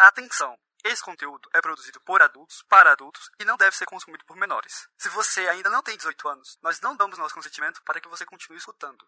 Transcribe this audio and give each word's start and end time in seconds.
Atenção! 0.00 0.56
Esse 0.82 1.04
conteúdo 1.04 1.46
é 1.52 1.60
produzido 1.60 2.00
por 2.00 2.22
adultos, 2.22 2.64
para 2.70 2.90
adultos 2.90 3.30
e 3.38 3.44
não 3.44 3.58
deve 3.58 3.76
ser 3.76 3.84
consumido 3.84 4.24
por 4.24 4.34
menores. 4.34 4.88
Se 4.96 5.10
você 5.10 5.40
ainda 5.40 5.68
não 5.68 5.82
tem 5.82 5.94
18 5.94 6.26
anos, 6.26 6.58
nós 6.62 6.80
não 6.80 6.96
damos 6.96 7.18
nosso 7.18 7.34
consentimento 7.34 7.82
para 7.84 8.00
que 8.00 8.08
você 8.08 8.24
continue 8.24 8.56
escutando. 8.56 9.04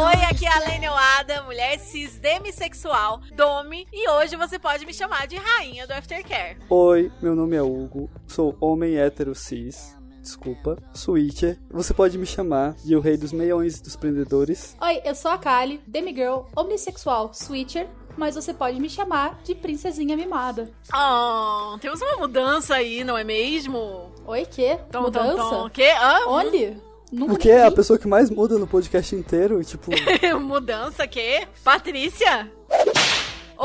Oi, 0.00 0.24
aqui 0.28 0.46
é 0.46 0.52
a 0.52 0.58
Lene 0.58 0.88
Oada, 0.88 1.42
mulher 1.44 1.78
cis 1.78 2.18
demissexual, 2.18 3.20
Domi, 3.36 3.86
e 3.92 4.10
hoje 4.10 4.34
você 4.34 4.58
pode 4.58 4.84
me 4.84 4.92
chamar 4.92 5.28
de 5.28 5.36
rainha 5.36 5.86
do 5.86 5.92
Aftercare. 5.92 6.58
Oi, 6.68 7.12
meu 7.22 7.36
nome 7.36 7.54
é 7.54 7.62
Hugo, 7.62 8.10
sou 8.26 8.56
homem 8.60 8.98
hétero 8.98 9.32
cis, 9.32 9.96
desculpa, 10.22 10.78
switcher. 10.94 11.58
Você 11.70 11.92
pode 11.92 12.16
me 12.16 12.24
chamar 12.24 12.74
de 12.84 12.96
o 12.96 13.00
rei 13.00 13.16
dos 13.16 13.32
meiões 13.32 13.80
dos 13.80 13.96
prendedores. 13.96 14.76
Oi, 14.80 15.00
eu 15.04 15.14
sou 15.14 15.30
a 15.30 15.38
Kali, 15.38 15.80
demigirl, 15.86 16.42
omnissexual, 16.56 17.32
switcher, 17.34 17.88
mas 18.16 18.34
você 18.34 18.54
pode 18.54 18.78
me 18.80 18.88
chamar 18.88 19.40
de 19.42 19.54
princesinha 19.54 20.16
mimada. 20.16 20.70
Oh, 20.94 21.76
temos 21.78 22.00
uma 22.00 22.16
mudança 22.16 22.74
aí, 22.76 23.04
não 23.04 23.18
é 23.18 23.24
mesmo? 23.24 24.10
Oi, 24.24 24.44
que? 24.46 24.76
Tom, 24.90 25.02
Mudança? 25.02 25.36
tom, 25.36 25.50
tom. 25.64 25.70
Que? 25.70 25.90
Hã? 25.90 26.28
Onde? 26.28 26.76
Nunca 27.10 27.34
O 27.34 27.36
que 27.36 27.50
é 27.50 27.64
a 27.66 27.70
pessoa 27.70 27.98
que 27.98 28.08
mais 28.08 28.30
muda 28.30 28.58
no 28.58 28.66
podcast 28.66 29.14
inteiro? 29.14 29.62
Tipo, 29.64 29.90
mudança, 30.40 31.06
que? 31.06 31.46
Patrícia? 31.62 32.50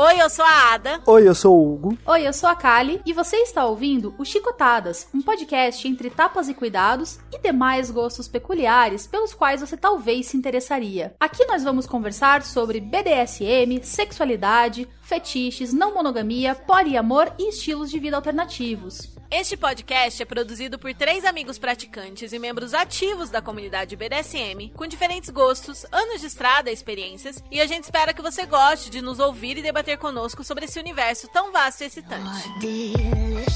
Oi, 0.00 0.20
eu 0.20 0.30
sou 0.30 0.44
a 0.44 0.74
Ada. 0.74 1.00
oi, 1.04 1.28
eu 1.28 1.34
sou 1.34 1.58
o 1.58 1.74
Hugo. 1.74 1.98
Oi, 2.06 2.24
eu 2.24 2.32
sou 2.32 2.48
a 2.48 2.54
Kali 2.54 3.02
e 3.04 3.12
você 3.12 3.34
está 3.38 3.66
ouvindo 3.66 4.14
o 4.16 4.24
Chicotadas, 4.24 5.08
um 5.12 5.20
podcast 5.20 5.88
entre 5.88 6.08
tapas 6.08 6.48
e 6.48 6.54
cuidados 6.54 7.18
e 7.32 7.38
demais 7.40 7.90
gostos 7.90 8.28
peculiares 8.28 9.08
pelos 9.08 9.34
quais 9.34 9.60
você 9.60 9.76
talvez 9.76 10.26
se 10.26 10.36
interessaria. 10.36 11.16
Aqui 11.18 11.44
nós 11.46 11.64
vamos 11.64 11.84
conversar 11.84 12.44
sobre 12.44 12.78
BDSM, 12.78 13.82
sexualidade, 13.82 14.86
fetiches, 15.02 15.72
não 15.72 15.92
monogamia, 15.92 16.54
poliamor 16.54 17.32
e 17.36 17.48
estilos 17.48 17.90
de 17.90 17.98
vida 17.98 18.14
alternativos. 18.14 19.17
Este 19.30 19.58
podcast 19.58 20.22
é 20.22 20.24
produzido 20.24 20.78
por 20.78 20.94
três 20.94 21.22
amigos 21.22 21.58
praticantes 21.58 22.32
e 22.32 22.38
membros 22.38 22.72
ativos 22.72 23.28
da 23.28 23.42
comunidade 23.42 23.94
BDSM, 23.94 24.72
com 24.74 24.86
diferentes 24.86 25.28
gostos, 25.28 25.84
anos 25.92 26.22
de 26.22 26.28
estrada 26.28 26.70
e 26.70 26.72
experiências, 26.72 27.44
e 27.50 27.60
a 27.60 27.66
gente 27.66 27.84
espera 27.84 28.14
que 28.14 28.22
você 28.22 28.46
goste 28.46 28.88
de 28.88 29.02
nos 29.02 29.18
ouvir 29.18 29.58
e 29.58 29.62
debater 29.62 29.98
conosco 29.98 30.42
sobre 30.42 30.64
esse 30.64 30.80
universo 30.80 31.28
tão 31.28 31.52
vasto 31.52 31.82
e 31.82 31.86
excitante. 31.88 32.58
Delicious. 32.58 33.47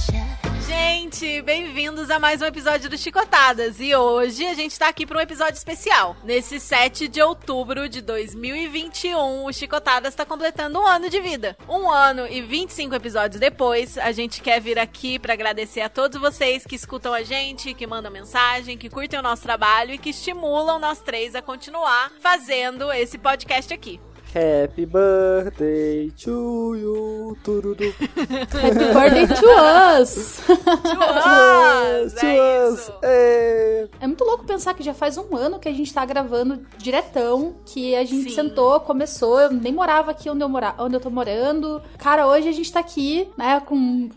Gente, 1.13 1.43
bem-vindos 1.43 2.09
a 2.09 2.19
mais 2.19 2.41
um 2.41 2.47
episódio 2.47 2.89
do 2.89 2.97
Chicotadas. 2.97 3.79
E 3.81 3.95
hoje 3.95 4.47
a 4.47 4.55
gente 4.55 4.79
tá 4.79 4.89
aqui 4.89 5.05
para 5.05 5.19
um 5.19 5.21
episódio 5.21 5.55
especial. 5.55 6.17
Nesse 6.25 6.59
7 6.59 7.07
de 7.07 7.21
outubro 7.21 7.87
de 7.87 8.01
2021, 8.01 9.45
o 9.45 9.53
Chicotadas 9.53 10.15
tá 10.15 10.25
completando 10.25 10.81
um 10.81 10.87
ano 10.87 11.11
de 11.11 11.21
vida. 11.21 11.55
Um 11.69 11.91
ano 11.91 12.27
e 12.27 12.41
25 12.41 12.95
episódios 12.95 13.39
depois, 13.39 13.99
a 13.99 14.11
gente 14.11 14.41
quer 14.41 14.59
vir 14.59 14.79
aqui 14.79 15.19
para 15.19 15.35
agradecer 15.35 15.83
a 15.83 15.91
todos 15.91 16.19
vocês 16.19 16.65
que 16.65 16.77
escutam 16.77 17.13
a 17.13 17.23
gente, 17.23 17.75
que 17.75 17.87
mandam 17.87 18.11
mensagem, 18.11 18.79
que 18.79 18.89
curtem 18.89 19.21
o 19.21 19.23
nosso 19.23 19.43
trabalho 19.43 19.93
e 19.93 19.99
que 19.99 20.11
estimulam 20.11 20.79
nós 20.79 21.01
três 21.01 21.35
a 21.35 21.43
continuar 21.43 22.11
fazendo 22.21 22.91
esse 22.91 23.19
podcast 23.19 23.73
aqui. 23.75 24.01
Happy 24.35 24.87
birthday 24.87 26.11
to 26.13 26.75
you. 26.75 27.37
Tururu. 27.45 27.93
Happy 28.01 28.93
birthday 28.95 29.27
to 29.41 29.47
us! 29.47 30.41
Us, 30.49 32.15
to 32.15 32.27
é 32.27 32.69
us. 32.69 32.81
isso. 32.81 32.93
É. 33.03 33.89
É 34.01 34.07
muito 34.07 34.25
louco 34.25 34.45
pensar 34.45 34.73
que 34.73 34.83
já 34.83 34.95
faz 34.95 35.19
um 35.19 35.37
ano 35.37 35.59
que 35.59 35.69
a 35.69 35.73
gente 35.73 35.93
tá 35.93 36.03
gravando 36.07 36.67
diretão, 36.79 37.57
que 37.67 37.95
a 37.95 38.05
gente 38.05 38.31
Sim. 38.31 38.35
sentou, 38.35 38.81
começou, 38.81 39.39
eu 39.39 39.51
nem 39.51 39.73
morava 39.73 40.13
aqui 40.13 40.31
onde 40.31 40.43
eu, 40.43 40.49
mora, 40.49 40.75
onde 40.79 40.97
eu 40.97 41.01
tô 41.01 41.11
morando. 41.11 41.83
Cara, 41.99 42.27
hoje 42.27 42.49
a 42.49 42.53
gente 42.53 42.73
tá 42.73 42.81
aqui, 42.81 43.29
né, 43.37 43.61
com 43.61 44.09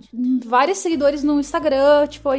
vários 0.46 0.78
seguidores 0.78 1.24
no 1.24 1.42
Instagram, 1.42 2.08
tipo, 2.08 2.30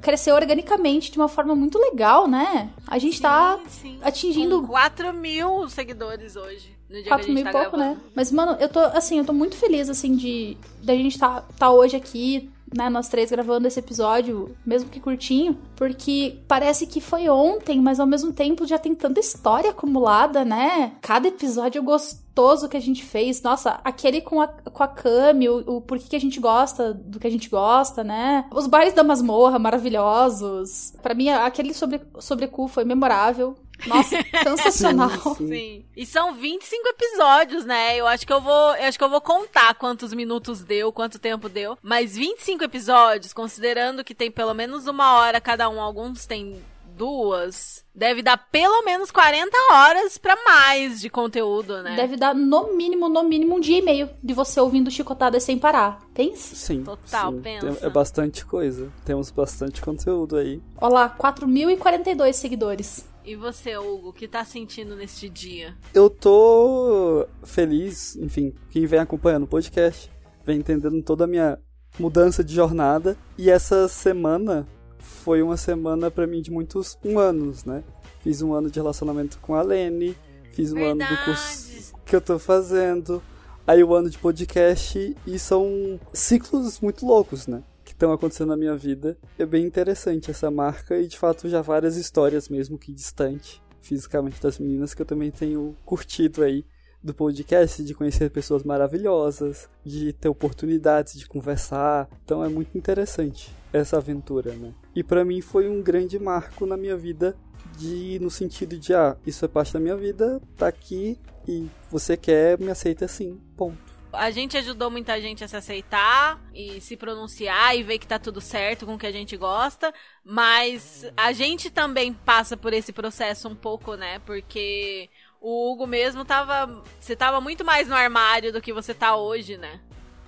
cresceu 0.00 0.34
organicamente 0.34 1.12
de 1.12 1.18
uma 1.18 1.28
forma 1.28 1.54
muito 1.54 1.78
legal, 1.78 2.26
né? 2.26 2.70
A 2.88 2.98
gente 2.98 3.20
tá 3.20 3.60
Sim, 3.68 3.92
sim. 3.92 3.98
atingindo 4.02 4.60
Com 4.62 4.66
4 4.68 5.12
mil 5.12 5.68
seguidores 5.68 6.34
hoje. 6.34 6.79
No 6.90 6.96
dia 6.96 7.04
que 7.04 7.08
a 7.08 7.16
4 7.16 7.26
gente 7.26 7.34
mil 7.34 7.44
tá 7.44 7.50
e 7.50 7.52
pouco, 7.52 7.76
gravando. 7.76 8.00
né? 8.00 8.00
Mas, 8.14 8.32
mano, 8.32 8.56
eu 8.60 8.68
tô, 8.68 8.80
assim, 8.80 9.18
eu 9.18 9.24
tô 9.24 9.32
muito 9.32 9.56
feliz, 9.56 9.88
assim, 9.88 10.16
de 10.16 10.56
da 10.82 10.94
gente 10.94 11.18
tá, 11.18 11.42
tá 11.56 11.70
hoje 11.70 11.96
aqui, 11.96 12.50
né, 12.76 12.88
nós 12.88 13.08
três 13.08 13.30
gravando 13.30 13.66
esse 13.66 13.78
episódio, 13.80 14.56
mesmo 14.64 14.88
que 14.90 15.00
curtinho, 15.00 15.58
porque 15.74 16.38
parece 16.46 16.86
que 16.86 17.00
foi 17.00 17.28
ontem, 17.28 17.80
mas 17.80 17.98
ao 17.98 18.06
mesmo 18.06 18.32
tempo 18.32 18.66
já 18.66 18.78
tem 18.78 18.94
tanta 18.94 19.18
história 19.20 19.70
acumulada, 19.70 20.44
né? 20.44 20.92
Cada 21.00 21.28
episódio 21.28 21.82
gostoso 21.82 22.68
que 22.68 22.76
a 22.76 22.80
gente 22.80 23.04
fez. 23.04 23.42
Nossa, 23.42 23.80
aquele 23.84 24.20
com 24.20 24.40
a, 24.40 24.46
com 24.46 24.82
a 24.82 24.88
Cami, 24.88 25.48
o, 25.48 25.76
o 25.76 25.80
porquê 25.80 26.10
que 26.10 26.16
a 26.16 26.20
gente 26.20 26.38
gosta 26.38 26.94
do 26.94 27.18
que 27.18 27.26
a 27.26 27.30
gente 27.30 27.48
gosta, 27.48 28.04
né? 28.04 28.44
Os 28.52 28.66
bares 28.66 28.94
da 28.94 29.02
masmorra, 29.02 29.58
maravilhosos. 29.58 30.92
Pra 31.02 31.14
mim, 31.14 31.28
aquele 31.28 31.74
sobre, 31.74 32.00
sobre 32.18 32.46
cu 32.46 32.68
foi 32.68 32.84
memorável. 32.84 33.56
Nossa, 33.86 34.16
sensacional. 34.42 35.10
Sim. 35.36 35.46
Sim. 35.48 35.84
E 35.96 36.06
são 36.06 36.34
25 36.34 36.88
episódios, 36.88 37.64
né? 37.64 37.96
Eu 37.96 38.06
acho 38.06 38.26
que 38.26 38.32
eu 38.32 38.40
vou, 38.40 38.74
eu 38.76 38.84
acho 38.88 38.98
que 38.98 39.04
eu 39.04 39.10
vou 39.10 39.20
contar 39.20 39.74
quantos 39.74 40.12
minutos 40.12 40.62
deu, 40.62 40.92
quanto 40.92 41.18
tempo 41.18 41.48
deu. 41.48 41.76
Mas 41.82 42.16
25 42.16 42.64
episódios, 42.64 43.32
considerando 43.32 44.04
que 44.04 44.14
tem 44.14 44.30
pelo 44.30 44.54
menos 44.54 44.86
uma 44.86 45.14
hora 45.18 45.40
cada 45.40 45.68
um, 45.68 45.80
alguns 45.80 46.26
tem 46.26 46.60
duas, 46.96 47.82
deve 47.94 48.20
dar 48.22 48.36
pelo 48.36 48.82
menos 48.84 49.10
40 49.10 49.56
horas 49.72 50.18
pra 50.18 50.36
mais 50.44 51.00
de 51.00 51.08
conteúdo, 51.08 51.82
né? 51.82 51.96
Deve 51.96 52.14
dar 52.14 52.34
no 52.34 52.74
mínimo, 52.76 53.08
no 53.08 53.22
mínimo 53.22 53.56
um 53.56 53.60
dia 53.60 53.78
e 53.78 53.82
meio 53.82 54.10
de 54.22 54.34
você 54.34 54.60
ouvindo 54.60 54.90
chicotadas 54.90 55.42
sem 55.42 55.58
parar. 55.58 55.98
Pensa? 56.12 56.54
Sim. 56.54 56.84
Total, 56.84 57.32
sim. 57.32 57.40
pensa. 57.40 57.72
Tem- 57.74 57.86
É 57.86 57.90
bastante 57.90 58.44
coisa. 58.44 58.92
Temos 59.02 59.30
bastante 59.30 59.80
conteúdo 59.80 60.36
aí. 60.36 60.60
Olha 60.78 60.92
lá, 60.92 61.08
4.042 61.18 62.34
seguidores. 62.34 63.08
E 63.30 63.36
você, 63.36 63.78
Hugo, 63.78 64.08
o 64.08 64.12
que 64.12 64.26
tá 64.26 64.44
sentindo 64.44 64.96
neste 64.96 65.28
dia? 65.28 65.76
Eu 65.94 66.10
tô 66.10 67.28
feliz, 67.44 68.16
enfim, 68.16 68.52
quem 68.70 68.84
vem 68.86 68.98
acompanhando 68.98 69.44
o 69.44 69.46
podcast, 69.46 70.10
vem 70.44 70.58
entendendo 70.58 71.00
toda 71.00 71.22
a 71.22 71.26
minha 71.28 71.56
mudança 71.96 72.42
de 72.42 72.52
jornada. 72.52 73.16
E 73.38 73.48
essa 73.48 73.86
semana 73.86 74.66
foi 74.98 75.42
uma 75.42 75.56
semana 75.56 76.10
pra 76.10 76.26
mim 76.26 76.42
de 76.42 76.50
muitos 76.50 76.98
um 77.04 77.20
anos, 77.20 77.64
né? 77.64 77.84
Fiz 78.20 78.42
um 78.42 78.52
ano 78.52 78.68
de 78.68 78.80
relacionamento 78.80 79.38
com 79.38 79.54
a 79.54 79.62
Lene, 79.62 80.16
fiz 80.52 80.72
um 80.72 80.82
ano 80.84 80.98
do 80.98 81.24
curso 81.24 81.94
que 82.04 82.16
eu 82.16 82.20
tô 82.20 82.36
fazendo, 82.36 83.22
aí 83.64 83.84
o 83.84 83.94
ano 83.94 84.10
de 84.10 84.18
podcast, 84.18 85.16
e 85.24 85.38
são 85.38 86.00
ciclos 86.12 86.80
muito 86.80 87.06
loucos, 87.06 87.46
né? 87.46 87.62
Estão 88.00 88.14
acontecendo 88.14 88.48
na 88.48 88.56
minha 88.56 88.74
vida. 88.74 89.14
É 89.38 89.44
bem 89.44 89.62
interessante 89.62 90.30
essa 90.30 90.50
marca 90.50 90.96
e 90.96 91.06
de 91.06 91.18
fato 91.18 91.50
já 91.50 91.60
várias 91.60 91.98
histórias 91.98 92.48
mesmo 92.48 92.78
que 92.78 92.94
distante 92.94 93.62
fisicamente 93.82 94.40
das 94.40 94.58
meninas 94.58 94.94
que 94.94 95.02
eu 95.02 95.06
também 95.06 95.30
tenho 95.30 95.76
curtido 95.84 96.42
aí 96.42 96.64
do 97.02 97.12
podcast, 97.12 97.84
de 97.84 97.92
conhecer 97.92 98.30
pessoas 98.30 98.62
maravilhosas, 98.64 99.68
de 99.84 100.14
ter 100.14 100.30
oportunidades 100.30 101.18
de 101.18 101.28
conversar. 101.28 102.08
Então 102.24 102.42
é 102.42 102.48
muito 102.48 102.78
interessante 102.78 103.54
essa 103.70 103.98
aventura, 103.98 104.54
né? 104.54 104.72
E 104.96 105.04
pra 105.04 105.22
mim 105.22 105.42
foi 105.42 105.68
um 105.68 105.82
grande 105.82 106.18
marco 106.18 106.64
na 106.64 106.78
minha 106.78 106.96
vida 106.96 107.36
de 107.76 108.18
no 108.18 108.30
sentido 108.30 108.78
de 108.78 108.94
ah, 108.94 109.14
isso 109.26 109.44
é 109.44 109.48
parte 109.48 109.74
da 109.74 109.78
minha 109.78 109.96
vida, 109.96 110.40
tá 110.56 110.68
aqui 110.68 111.18
e 111.46 111.68
você 111.90 112.16
quer, 112.16 112.58
me 112.58 112.70
aceita 112.70 113.04
assim. 113.04 113.38
Ponto. 113.58 113.89
A 114.12 114.30
gente 114.30 114.56
ajudou 114.56 114.90
muita 114.90 115.20
gente 115.20 115.44
a 115.44 115.48
se 115.48 115.56
aceitar 115.56 116.40
e 116.54 116.80
se 116.80 116.96
pronunciar 116.96 117.76
e 117.76 117.82
ver 117.82 117.98
que 117.98 118.06
tá 118.06 118.18
tudo 118.18 118.40
certo 118.40 118.84
com 118.84 118.94
o 118.94 118.98
que 118.98 119.06
a 119.06 119.12
gente 119.12 119.36
gosta, 119.36 119.92
mas 120.24 121.06
a 121.16 121.32
gente 121.32 121.70
também 121.70 122.12
passa 122.12 122.56
por 122.56 122.72
esse 122.72 122.92
processo 122.92 123.48
um 123.48 123.54
pouco, 123.54 123.94
né? 123.94 124.20
Porque 124.26 125.08
o 125.40 125.72
Hugo 125.72 125.86
mesmo 125.86 126.24
tava. 126.24 126.82
Você 127.00 127.16
tava 127.16 127.40
muito 127.40 127.64
mais 127.64 127.88
no 127.88 127.94
armário 127.94 128.52
do 128.52 128.60
que 128.60 128.72
você 128.72 128.92
tá 128.92 129.16
hoje, 129.16 129.56
né? 129.56 129.80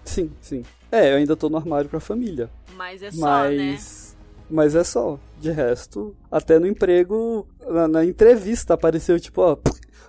Sim, 0.04 0.32
sim. 0.40 0.64
É, 0.90 1.12
eu 1.12 1.16
ainda 1.16 1.36
tô 1.36 1.48
no 1.48 1.56
armário 1.56 1.88
pra 1.88 2.00
família. 2.00 2.50
Mas 2.74 3.02
é 3.02 3.10
só, 3.10 3.44
né? 3.44 3.72
mas. 3.72 4.16
Mas 4.48 4.74
é 4.74 4.84
só. 4.84 5.18
De 5.38 5.50
resto, 5.50 6.14
até 6.30 6.58
no 6.58 6.66
emprego, 6.66 7.48
na, 7.66 7.88
na 7.88 8.04
entrevista 8.04 8.74
apareceu 8.74 9.18
tipo, 9.18 9.40
ó, 9.40 9.56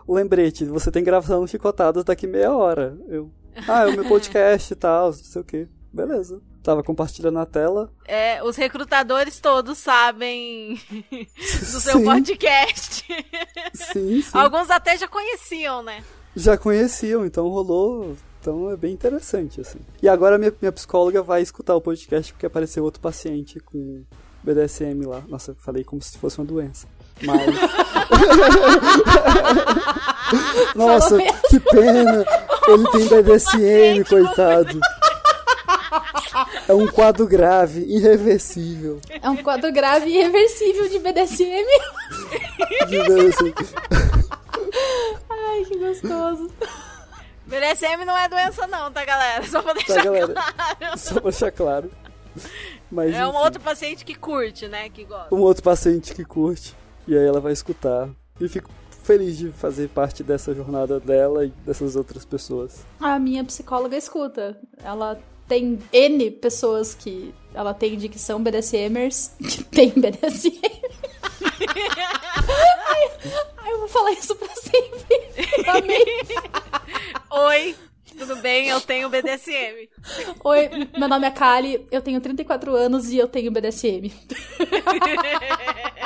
lembrete, 0.07 0.65
você 0.65 0.91
tem 0.91 1.03
gravação 1.03 1.47
chicotadas 1.47 2.03
daqui 2.03 2.27
meia 2.27 2.53
hora. 2.53 2.97
Eu. 3.07 3.31
Ah, 3.67 3.83
é 3.83 3.88
o 3.88 3.94
meu 3.94 4.05
podcast 4.05 4.73
e 4.73 4.75
tal, 4.75 5.07
não 5.07 5.13
sei 5.13 5.41
o 5.41 5.45
que. 5.45 5.67
Beleza. 5.91 6.41
Tava 6.63 6.81
compartilhando 6.81 7.39
a 7.39 7.45
tela. 7.45 7.91
É, 8.05 8.41
os 8.44 8.55
recrutadores 8.55 9.39
todos 9.39 9.77
sabem 9.77 10.79
do 10.89 11.79
seu 11.79 12.00
Sim. 12.00 12.05
podcast. 12.05 13.05
Sim, 13.73 14.21
sim. 14.23 14.29
Alguns 14.33 14.69
até 14.69 14.97
já 14.97 15.07
conheciam, 15.07 15.83
né? 15.83 16.03
Já 16.35 16.57
conheciam, 16.57 17.25
então 17.25 17.47
rolou. 17.47 18.15
Então 18.41 18.69
é 18.71 18.77
bem 18.77 18.94
interessante, 18.94 19.61
assim. 19.61 19.79
E 20.01 20.09
agora 20.09 20.38
minha, 20.38 20.53
minha 20.61 20.71
psicóloga 20.71 21.21
vai 21.21 21.41
escutar 21.41 21.75
o 21.75 21.81
podcast 21.81 22.33
porque 22.33 22.45
apareceu 22.45 22.83
outro 22.83 23.01
paciente 23.01 23.59
com 23.59 24.03
BDSM 24.41 25.05
lá. 25.05 25.21
Nossa, 25.27 25.53
falei 25.55 25.83
como 25.83 26.01
se 26.01 26.17
fosse 26.17 26.39
uma 26.39 26.45
doença. 26.45 26.88
Mas. 27.21 27.55
Nossa, 30.75 31.17
que 31.50 31.59
pena! 31.59 32.25
Ele 32.68 32.89
tem 32.92 33.07
BDSM, 33.07 34.04
coitado. 34.07 34.80
É 36.68 36.74
um 36.74 36.88
quadro 36.88 37.27
grave, 37.27 37.81
irreversível. 37.81 39.00
É 39.21 39.30
um 39.30 39.38
quadro 39.38 39.71
grave 39.71 40.10
e 40.10 40.18
irreversível 40.19 40.89
de 40.89 41.00
BDSM. 41.00 41.65
De 42.88 42.98
BDSM. 43.04 43.54
Ai, 45.30 45.65
que 45.65 45.77
gostoso. 45.77 46.50
BDSM 47.45 48.06
não 48.06 48.18
é 48.18 48.27
doença 48.30 48.65
não, 48.68 48.92
tá, 48.92 49.04
galera? 49.06 49.44
Só 49.45 49.62
pra 49.62 49.74
deixar 49.74 49.95
Tá, 49.95 50.04
galera? 50.04 50.33
claro. 50.33 50.98
Só 50.98 51.13
pra 51.15 51.30
deixar 51.30 51.51
claro. 51.51 51.92
Mas, 52.89 53.13
É 53.13 53.25
um 53.25 53.30
enfim, 53.30 53.38
outro 53.38 53.62
paciente 53.62 54.04
que 54.06 54.15
curte, 54.15 54.68
né? 54.68 54.89
Que 54.89 55.04
gosta. 55.04 55.33
um 55.36 55.39
outro 55.42 55.62
paciente 55.62 56.13
que 56.15 56.24
curte. 56.25 56.74
E 57.07 57.15
aí 57.15 57.25
ela 57.25 57.39
vai 57.39 57.51
escutar. 57.54 58.10
E 58.39 58.48
fico 58.48 58.69
feliz 59.03 59.38
de 59.38 59.51
fazer 59.51 59.89
parte 59.89 60.23
dessa 60.23 60.53
jornada 60.53 61.00
dela 61.00 61.45
e 61.45 61.50
dessas 61.65 61.95
outras 61.95 62.25
pessoas. 62.25 62.83
A 63.00 63.19
minha 63.19 63.44
psicóloga 63.44 63.95
escuta. 63.97 64.57
Ela 64.83 65.19
tem 65.47 65.77
N 65.91 66.31
pessoas 66.31 66.95
que 66.95 67.33
ela 67.53 67.71
atende 67.71 68.09
que 68.09 68.17
são 68.17 68.41
BDSMers, 68.41 69.31
que 69.47 69.63
tem 69.65 69.89
BDSM. 69.89 70.59
ai, 72.88 73.11
ai, 73.57 73.71
eu 73.71 73.79
vou 73.79 73.88
falar 73.88 74.11
isso 74.13 74.35
pra 74.35 74.55
sempre. 74.55 75.67
Amei. 75.67 76.05
Oi, 77.29 77.75
tudo 78.17 78.35
bem? 78.38 78.69
Eu 78.69 78.79
tenho 78.81 79.09
BDSM. 79.09 79.89
Oi, 80.44 80.69
meu 80.97 81.09
nome 81.09 81.27
é 81.27 81.31
Kali, 81.31 81.85
eu 81.91 82.01
tenho 82.01 82.21
34 82.21 82.75
anos 82.75 83.09
e 83.09 83.17
eu 83.17 83.27
tenho 83.27 83.51
BDSM. 83.51 84.11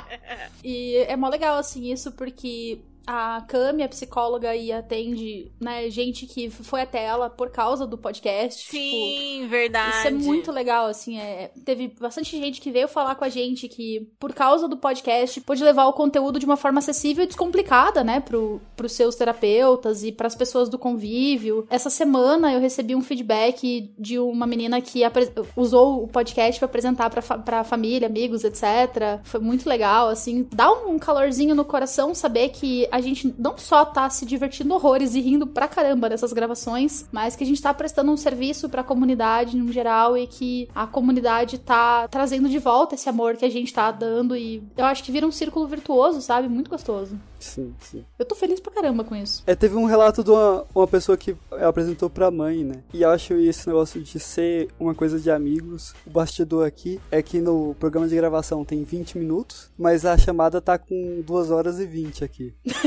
E 0.63 0.97
é 1.07 1.15
mó 1.15 1.29
legal, 1.29 1.57
assim, 1.57 1.91
isso 1.91 2.11
porque 2.11 2.79
a 3.07 3.42
Cami 3.48 3.83
é 3.83 3.88
psicóloga 3.88 4.54
e 4.54 4.71
atende, 4.71 5.50
né, 5.62 5.89
gente 5.89 6.25
que 6.25 6.50
foi 6.50 6.81
até 6.81 7.06
ela 7.06 7.30
por 7.30 7.50
causa 7.50 7.88
do 7.88 7.98
podcast. 7.98 8.65
tipo, 8.65 8.77
Sim, 8.77 9.48
verdade. 9.48 9.98
Isso 9.98 10.07
é 10.07 10.12
muito 10.12 10.51
legal, 10.51 10.88
assim, 10.88 11.18
é, 11.18 11.51
teve 11.63 11.94
bastante 12.00 12.38
gente 12.38 12.59
que 12.59 12.69
veio 12.69 12.88
falar 12.88 13.15
com 13.15 13.24
a 13.24 13.30
gente 13.30 13.69
que, 13.69 14.12
por 14.19 14.33
causa 14.33 14.68
do 14.68 14.75
podcast, 14.75 15.39
pôde 15.42 15.63
levar 15.63 15.88
o 15.88 15.94
conteúdo 15.94 16.38
de 16.38 16.45
uma 16.45 16.57
forma 16.57 16.80
acessível 16.80 17.24
e 17.24 17.27
descomplicada, 17.27 18.04
né, 18.04 18.19
pro, 18.19 18.62
pros 18.75 18.92
seus 18.92 19.15
terapeutas 19.15 20.04
e 20.04 20.12
pras 20.12 20.36
pessoas 20.36 20.68
do 20.68 20.77
convívio. 20.77 21.65
Essa 21.69 21.89
semana 21.89 22.54
eu 22.54 22.59
recebi 22.59 22.94
um 22.94 23.01
feedback 23.01 23.94
de 23.98 24.19
uma 24.19 24.45
menina 24.45 24.81
que 24.81 25.01
usou 25.56 26.04
o 26.04 26.07
podcast 26.07 26.59
pra 26.59 26.65
apresentar 26.65 27.09
pra, 27.09 27.21
fa 27.21 27.38
pra 27.38 27.63
família, 27.63 28.07
amigos, 28.07 28.44
etc. 28.44 29.21
Foi 29.24 29.39
muito 29.39 29.69
legal, 29.69 30.09
assim, 30.09 30.48
dá 30.51 30.69
um 30.71 31.00
calorzinho 31.00 31.56
no 31.56 31.63
coração 31.63 32.13
saber 32.13 32.50
que 32.50 32.88
a 32.92 32.96
gente 33.01 33.33
não 33.38 33.57
só 33.57 33.85
tá 33.85 34.09
se 34.09 34.25
divertindo 34.25 34.73
horrores 34.73 35.15
e 35.15 35.21
rindo 35.21 35.47
pra 35.47 35.67
caramba 35.67 36.09
nessas 36.09 36.33
gravações, 36.33 37.05
mas 37.11 37.35
que 37.35 37.44
a 37.44 37.47
gente 37.47 37.61
tá 37.61 37.73
prestando 37.73 38.11
um 38.11 38.17
serviço 38.17 38.69
pra 38.69 38.83
comunidade 38.83 39.57
no 39.57 39.71
geral 39.71 40.17
e 40.17 40.27
que 40.27 40.67
a 40.73 40.88
comunidade 40.88 41.57
tá 41.57 42.07
trazendo 42.07 42.49
de 42.49 42.59
volta 42.59 42.95
esse 42.95 43.09
amor 43.09 43.35
que 43.35 43.45
a 43.45 43.49
gente 43.49 43.73
tá 43.73 43.91
dando 43.91 44.35
e 44.35 44.63
eu 44.75 44.85
acho 44.85 45.03
que 45.03 45.11
vira 45.11 45.25
um 45.25 45.31
círculo 45.31 45.67
virtuoso, 45.67 46.21
sabe? 46.21 46.47
Muito 46.47 46.69
gostoso. 46.69 47.17
Sim, 47.39 47.73
sim. 47.79 48.03
Eu 48.17 48.25
tô 48.25 48.35
feliz 48.35 48.59
pra 48.59 48.73
caramba 48.73 49.03
com 49.03 49.15
isso. 49.15 49.44
É, 49.45 49.55
teve 49.55 49.75
um 49.75 49.85
relato 49.85 50.23
de 50.23 50.31
uma, 50.31 50.65
uma 50.73 50.88
pessoa 50.88 51.17
que 51.17 51.35
apresentou 51.51 52.09
pra 52.09 52.31
mãe, 52.31 52.63
né? 52.63 52.83
E 52.94 53.01
eu 53.03 53.09
acho 53.09 53.33
esse 53.35 53.67
negócio 53.67 54.01
de 54.01 54.19
ser 54.19 54.69
uma 54.79 54.95
coisa 54.95 55.19
de 55.19 55.29
amigos. 55.29 55.94
O 56.05 56.09
bastidor 56.09 56.65
aqui 56.65 56.99
é 57.11 57.21
que 57.21 57.39
no 57.39 57.75
programa 57.79 58.07
de 58.07 58.15
gravação 58.15 58.65
tem 58.65 58.83
20 58.83 59.17
minutos, 59.17 59.69
mas 59.77 60.05
a 60.05 60.17
chamada 60.17 60.59
tá 60.59 60.77
com 60.77 61.21
2 61.25 61.51
horas 61.51 61.79
e 61.79 61.85
20 61.85 62.23
aqui. 62.23 62.53